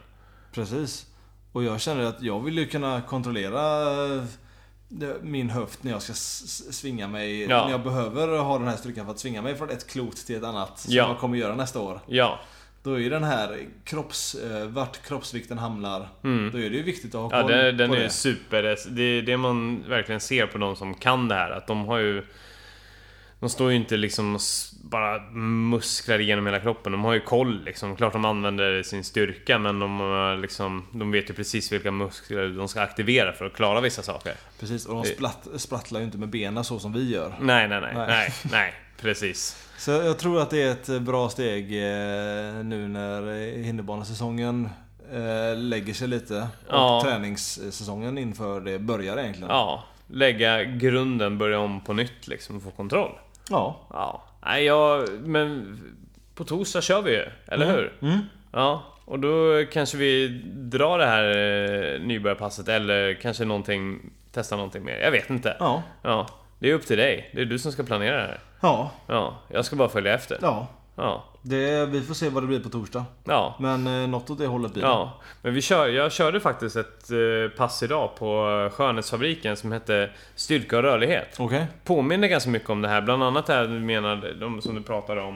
[0.55, 1.07] Precis.
[1.53, 3.61] Och jag känner att jag vill ju kunna kontrollera
[5.22, 6.12] min höft när jag ska
[6.72, 7.43] svinga mig.
[7.43, 7.64] Ja.
[7.64, 10.36] När jag behöver ha den här styrkan för att svinga mig från ett klot till
[10.36, 10.78] ett annat.
[10.78, 11.09] Som Ja.
[11.09, 12.01] jag kommer göra nästa år.
[12.07, 12.40] Ja,
[12.82, 16.09] Då är ju den här kropps, eh, vart kroppsvikten hamnar.
[16.22, 18.11] Då är det ju viktigt att ha ja koll det, den på är det.
[18.11, 18.76] super.
[18.90, 21.51] Det är det man verkligen ser på de som kan det här.
[21.51, 22.24] Att de har ju...
[23.43, 24.38] De står ju inte liksom
[24.82, 26.93] bara musklar igenom hela kroppen.
[26.93, 27.97] De har ju koll liksom.
[27.97, 32.49] Klart de använder sin styrka men de, har liksom, de vet ju precis vilka muskler
[32.49, 34.34] de ska aktivera för att klara vissa saker.
[34.61, 37.34] Precis, och de spratt, sprattlar ju inte med benen så som vi gör.
[37.40, 37.93] Nej, nej, nej.
[37.95, 38.07] Nej.
[38.09, 38.72] Nej, nej.
[39.01, 39.68] Precis.
[39.78, 44.68] Så jag tror att det är ett bra steg eh, nu när eh, hinderbanesäsongen
[45.12, 46.36] eh, lägger sig lite.
[46.40, 47.01] Och Ja.
[47.05, 49.51] träningssäsongen inför det börjar egentligen.
[49.51, 49.84] Ja.
[50.07, 53.12] Lägga grunden, börja om på nytt liksom och få kontroll.
[53.51, 53.80] Ja.
[53.90, 54.22] Ja.
[54.45, 55.09] Nej, jag...
[55.20, 55.78] Men
[56.34, 57.93] på torsdag kör vi ju, eller hur?
[58.03, 58.18] Mm.
[58.53, 58.82] Ja.
[59.05, 64.11] Och då kanske vi drar det här eh, nybörjarpasset eller kanske någonting...
[64.32, 64.99] Testa någonting mer.
[64.99, 65.57] Jag vet inte.
[65.61, 65.82] Ja.
[66.03, 66.26] Ja.
[66.59, 67.30] Det är upp till dig.
[67.34, 68.40] Det är du som ska planera det här.
[68.61, 68.90] Ja.
[69.07, 69.38] Ja.
[69.49, 70.38] Jag ska bara följa efter.
[70.43, 70.66] Ja.
[70.97, 71.24] Ja.
[71.43, 73.05] Det, vi får se vad det blir på torsdag.
[73.24, 73.57] Ja.
[73.61, 74.82] Men eh, något åt det hållet blir.
[74.82, 79.72] Ja, men vi kör, jag körde faktiskt ett eh, pass idag på eh, Skönhetsfabriken som
[79.72, 81.36] hette Styrka och rörlighet.
[81.38, 81.66] Okej.
[81.84, 84.82] Påminner ganska mycket om det här, bland annat det här du menade, de som du
[84.82, 85.34] pratade om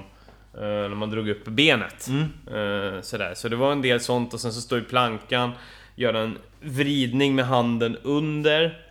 [0.54, 2.08] eh, när man drog upp benet.
[2.46, 3.34] Eh, sådär.
[3.34, 5.52] Så det var en del sånt och sen så står ju plankan,
[5.94, 8.82] göra en vridning med handen under.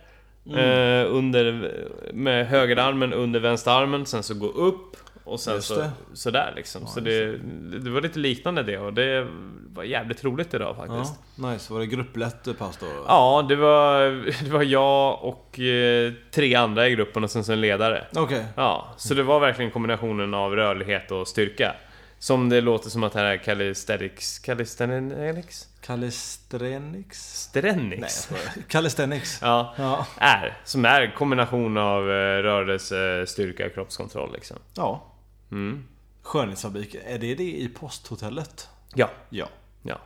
[0.46, 1.72] Eh, under
[2.12, 4.96] med högerarmen under vänsterarmen, sen så gå upp
[5.26, 5.90] och sen Just så, det.
[6.14, 6.86] sådär liksom.
[6.86, 7.38] så det,
[7.78, 9.26] det var lite liknande det och det
[9.72, 11.20] var jävligt roligt idag faktiskt.
[11.36, 11.50] Ja.
[11.52, 11.72] Nice.
[11.72, 12.86] Var det grupplätt pass då?
[13.08, 14.00] Ja, det var,
[14.44, 18.06] det var jag och eh, tre andra i gruppen och sen en ledare.
[18.16, 18.44] Okej.
[18.56, 21.74] Ja, så det var verkligen kombinationen av rörlighet och styrka.
[22.18, 24.38] Som det låter som att det här är calisthenics...
[24.38, 25.68] Calisthenics?
[25.80, 27.18] Calisthenics?
[27.42, 28.30] Strenix?
[28.30, 28.64] Nej.
[28.68, 29.38] Calisthenics.
[29.42, 30.06] Ja, Ja.
[30.18, 30.58] är.
[30.64, 34.56] Som är kombination av eh, rörelse, styrka och kroppskontroll liksom.
[34.74, 35.02] Ja.
[35.50, 35.84] Mm.
[36.22, 36.94] Skönhetsfabrik.
[37.06, 38.68] Är det det i posthotellet?
[38.94, 39.10] Ja.
[39.30, 39.48] Ja.
[39.82, 39.98] Ja.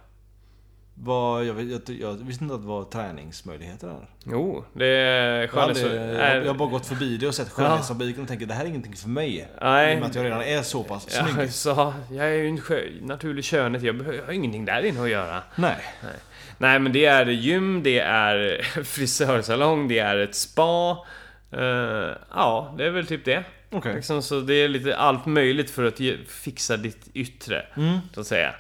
[0.95, 4.09] Vad, jag, jag, jag visste inte att det var träningsmöjligheter där.
[4.24, 6.18] Jo, det är Jag har, aldrig, skönhets...
[6.18, 8.68] jag, jag har bara gått förbi det och sett skönhetsfabriken och tänker det här är
[8.68, 9.49] ingenting för mig.
[9.61, 9.93] Nej.
[9.93, 11.53] I och med att jag redan är så pass snygg.
[11.53, 15.03] Sa, jag är ju en skö, naturlig skönhet, jag, behöver, jag har ingenting där inne
[15.03, 15.43] att göra.
[15.57, 15.76] Nej.
[16.59, 21.07] Nej men det är gym, det är frisörsalong, det är ett spa.
[21.53, 23.45] Eh, ja, det är väl typ det.
[23.70, 23.94] Okej.
[23.94, 27.66] Liksom, så det är lite allt möjligt för att ge, fixa ditt yttre.
[28.14, 28.54] Så att säga.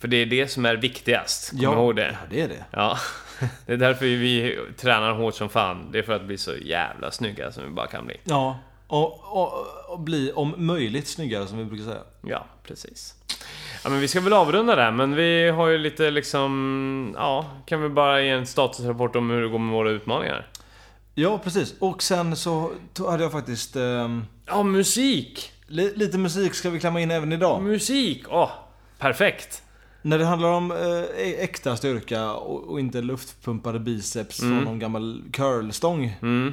[0.00, 1.50] För det är det som är viktigast.
[1.50, 2.06] Kom ihåg det.
[2.06, 2.64] Ja, det är det.
[2.70, 2.98] Ja.
[3.66, 5.88] Det är därför vi tränar hårt som fan.
[5.92, 8.16] Det är för att bli så jävla snygga som vi bara kan bli.
[8.24, 8.58] Ja.
[8.86, 12.02] Och, och, och bli om möjligt snyggare som vi brukar säga.
[12.22, 13.14] Ja, precis.
[13.84, 17.14] Ja, men vi ska väl avrunda där, men vi har ju lite liksom...
[17.18, 20.46] Ja, kan vi bara ge en statusrapport om hur det går med våra utmaningar?
[21.20, 21.74] Ja, precis.
[21.78, 22.70] Och sen så
[23.08, 23.76] hade jag faktiskt...
[23.76, 25.52] ehm, Ja, musik!
[25.66, 27.62] li, lite musik ska vi klämma in även idag.
[27.62, 28.24] Musik!
[28.28, 28.50] Åh,
[28.98, 29.62] perfekt!
[30.02, 35.22] När det handlar om eh, äkta styrka och, och inte luftpumpade biceps från någon gammal
[35.32, 36.16] curlstång.
[36.22, 36.52] Mm,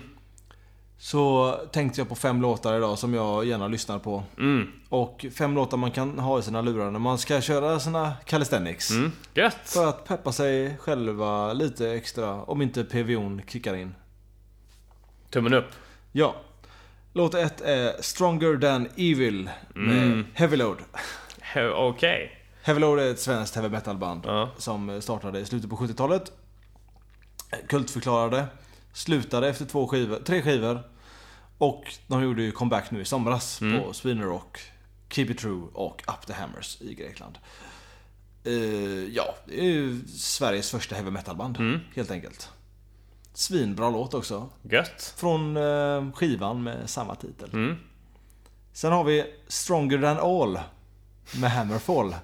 [0.98, 4.24] Så tänkte jag på fem låtar idag som jag gärna lyssnar på.
[4.38, 8.14] mm, Och fem låtar man kan ha i sina lurar när man ska köra sina
[8.26, 8.92] calisthenics.
[8.92, 9.12] mm.
[9.34, 9.58] Gött!
[9.64, 13.96] För att peppa sig själva lite extra om inte PVO'n kickar in.
[15.36, 15.66] Tummen upp.
[16.12, 16.36] Ja.
[17.14, 20.26] Låt ett är Stronger Than Evil med Mm.
[20.34, 20.78] Heavy Load.
[21.54, 22.32] He- Okej.
[22.64, 24.50] Heavy Load är ett svenskt heavy metal band Ja.
[24.58, 26.32] som startade i slutet på 70-talet.
[27.68, 28.46] Kultförklarade.
[28.94, 30.80] Slutade efter två skivor, tre skivor.
[31.58, 33.82] Och de gjorde ju comeback nu i somras Mm.
[33.82, 34.60] på Sweden Rock,
[35.10, 37.38] Keep It True och Up The Hammers i Grekland.
[38.44, 38.54] Eh,
[39.16, 41.58] ja, det är ju Sveriges första heavy metal-band.
[41.58, 41.80] Mm.
[41.96, 42.50] Helt enkelt.
[43.36, 44.50] Svinbra låt också.
[44.62, 45.14] Gött.
[45.18, 47.50] Från eh, skivan med samma titel.
[47.54, 47.76] Mm.
[48.74, 50.60] Sen har vi Stronger than all.
[51.42, 52.16] Med Hammerfall.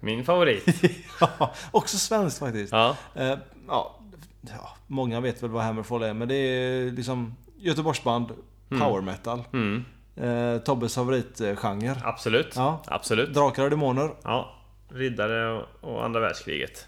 [0.00, 0.64] Min favorit.
[1.20, 2.72] Ja, också svenskt faktiskt.
[2.72, 2.96] Ja.
[3.14, 3.34] Eh,
[3.68, 3.96] ja,
[4.40, 8.32] ja, många vet väl vad Hammerfall är, men det är liksom Göteborgsband,
[8.68, 9.42] power metal.
[9.52, 9.84] Mm.
[10.16, 11.96] Eh, Tobbes favoritgenre.
[12.04, 12.52] Absolut.
[12.56, 12.82] Ja.
[12.86, 13.34] Absolut.
[13.34, 14.10] Drakar och demoner.
[14.22, 14.54] Ja.
[14.94, 16.86] Riddare och, andra världskriget.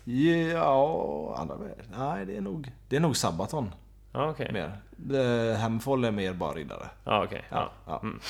[0.52, 1.84] Ja, andra värld.
[1.98, 3.70] Nej, det är nog, det är nog Sabaton
[4.12, 4.52] Ja, okej.
[4.52, 4.80] mer.
[5.20, 6.88] Eh, Hammerfall är mer bara riddare.
[7.04, 7.44] Ja, okej.
[7.50, 7.72] Ja.
[7.86, 8.00] Ja.
[8.02, 8.20] Mm.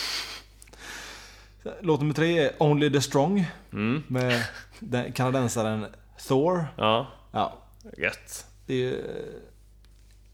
[1.81, 3.47] Låt nummer tre är Only the Strong.
[3.73, 4.03] Mm.
[4.09, 4.43] Med
[4.81, 5.87] den kanadensaren
[6.29, 6.67] Thor.
[6.77, 7.07] Ja.
[7.33, 7.59] Ja,
[7.99, 8.47] Gött.
[8.67, 9.05] ju-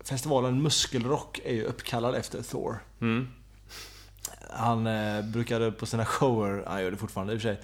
[0.05, 2.79] festivalen Muskelrock är ju uppkallad efter Thor.
[3.01, 3.29] Mm.
[4.51, 7.61] Han eh, brukade på sina shower, han gör det fortfarande i och för sig.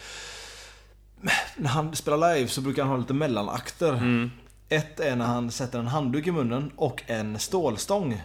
[1.57, 3.93] När han spelar live så brukar han ha lite mellanakter.
[3.93, 4.31] Mm.
[4.69, 8.23] Ett är när han sätter en handduk i munnen och en stålstång.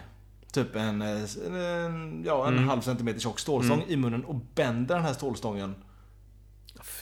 [0.52, 1.08] Typ en, eh,
[1.46, 2.68] en, ja, en Mm.
[2.68, 5.74] halv centimeter tjock stålstång i munnen och bänder den här stålstången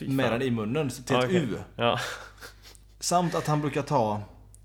[0.00, 1.36] med den i munnen till ett okej.
[1.36, 1.58] U.
[1.76, 1.98] Ja.
[3.00, 4.20] Samt att han brukar ta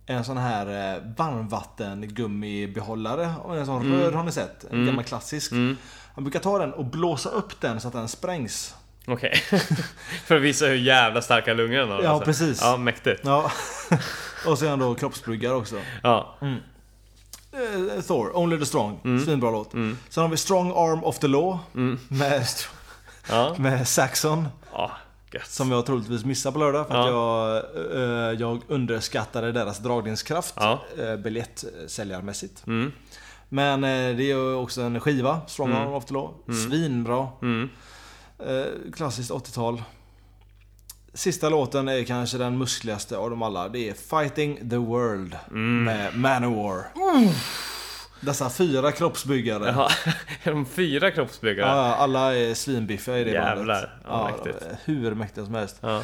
[0.06, 4.00] en sån här eh, varmvattengummibehållare och en sån Mm.
[4.00, 4.64] röd har ni sett?
[4.64, 4.86] En Mm.
[4.86, 5.52] gammal klassisk.
[5.52, 5.78] Mm.
[6.16, 8.76] Han brukar ta den och blåsa upp den så att den sprängs.
[9.08, 9.32] Okej.
[10.26, 12.02] För att visa hur jävla starka lungor den har.
[12.04, 12.26] Ja, alltså.
[12.26, 12.60] precis.
[12.62, 13.22] Ja, mäktigt.
[13.26, 13.52] Ja.
[14.48, 15.76] och han då kroppsbryggare också.
[16.04, 16.36] Ja.
[16.42, 19.00] Eh, Thor, Only the Strong.
[19.04, 19.26] Mm.
[19.26, 19.72] Svinbra låt.
[19.72, 21.58] Sen har vi Strong Arm of the Law.
[22.08, 22.46] Med,
[23.30, 23.56] Ja.
[23.60, 24.48] med Saxon.
[24.74, 24.92] Ja.
[25.32, 25.48] Gött.
[25.48, 27.54] Som jag troligtvis missar på lördag för att Ja.
[27.56, 30.84] jag, eh, jag underskattade deras dragningskraft Ja.
[31.00, 32.68] eh, biljettsäljarmässigt.
[32.68, 32.92] Mm.
[33.50, 33.90] Men det
[34.24, 35.82] är ju också en skiva, Strong Mm.
[35.82, 36.30] Arm of the Law.
[36.68, 37.28] Svinbra.
[38.40, 38.58] Mm.
[38.58, 39.84] Eh, klassiskt 80-tal.
[41.14, 43.70] Sista låten är kanske den muskligaste av dem alla.
[43.70, 45.84] Det är Fighting the World Mm.
[45.84, 46.88] med Manowar.
[48.22, 49.66] Dessa fyra kroppsbyggare.
[49.66, 49.90] Jaha.
[50.44, 51.68] De fyra kroppsbyggare?
[51.70, 53.66] Ja, alla är svinbiffiga i det Jävlar.
[53.66, 53.90] bandet.
[54.04, 54.66] Ja, de mäktigt.
[54.86, 55.78] hur mäktiga som helst.
[55.82, 56.04] Ja.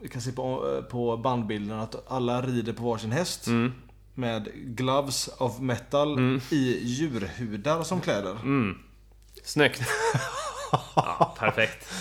[0.00, 3.46] Vi kan se på, på bandbilden att alla rider på varsin häst.
[3.46, 3.72] Mm.
[4.14, 8.30] Med gloves of metal i djurhudar som kläder.
[8.32, 8.78] Mm.
[9.44, 9.82] Snyggt.
[10.96, 11.92] Ja, perfekt.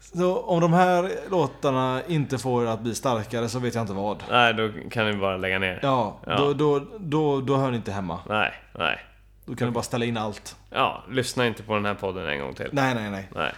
[0.00, 4.24] Så om de här låtarna inte får att bli starkare så vet jag inte vad.
[4.30, 5.78] Nej, då kan ni bara lägga ner.
[5.82, 6.36] Ja, Ja.
[6.36, 8.18] Då, då, då, då hör ni inte hemma.
[8.28, 8.98] Nej, nej.
[9.46, 10.56] Då kan du bara ställa in allt.
[10.70, 12.68] Ja, lyssna inte på den här podden en gång till.
[12.72, 13.28] Nej, nej, nej.
[13.34, 13.52] Nej.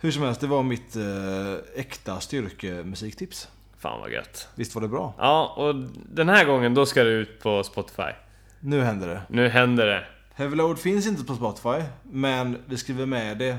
[0.00, 3.48] Hur som helst, det var mitt eh, äkta styrkemusiktips.
[3.78, 4.48] Fan vad gött.
[4.54, 5.14] Visst var det bra?
[5.18, 8.10] Ja, och den här gången då ska det ut på Spotify.
[8.60, 9.22] Nu händer det.
[9.28, 10.04] Nu händer det.
[10.34, 13.58] Heavy Load finns inte på Spotify, men vi skriver med det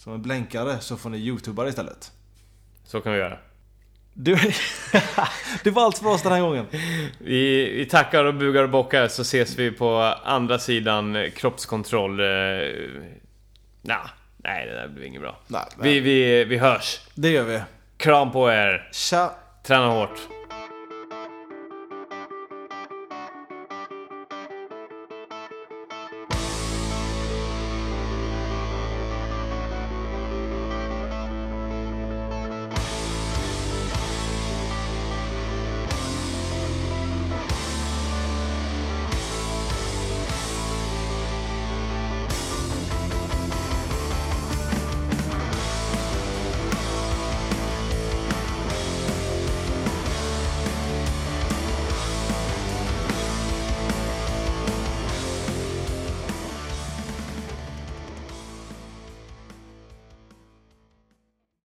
[0.00, 2.12] som en blänkare så får ni youtuba istället.
[2.84, 3.38] Så kan vi göra.
[4.12, 4.36] Du,
[5.64, 6.66] det var allt för oss den här gången.
[7.18, 12.20] Vi, vi tackar och bugar och bockar så ses vi på andra sidan kroppskontroll.
[12.20, 12.26] Eh,
[13.82, 15.38] nah, nej, det där blir inget bra.
[15.46, 17.00] Nej, Vi, vi, vi hörs.
[17.14, 17.60] Det gör vi.
[17.96, 18.88] Kram på er.
[18.92, 19.34] Tja!
[19.62, 20.39] Träna hårt.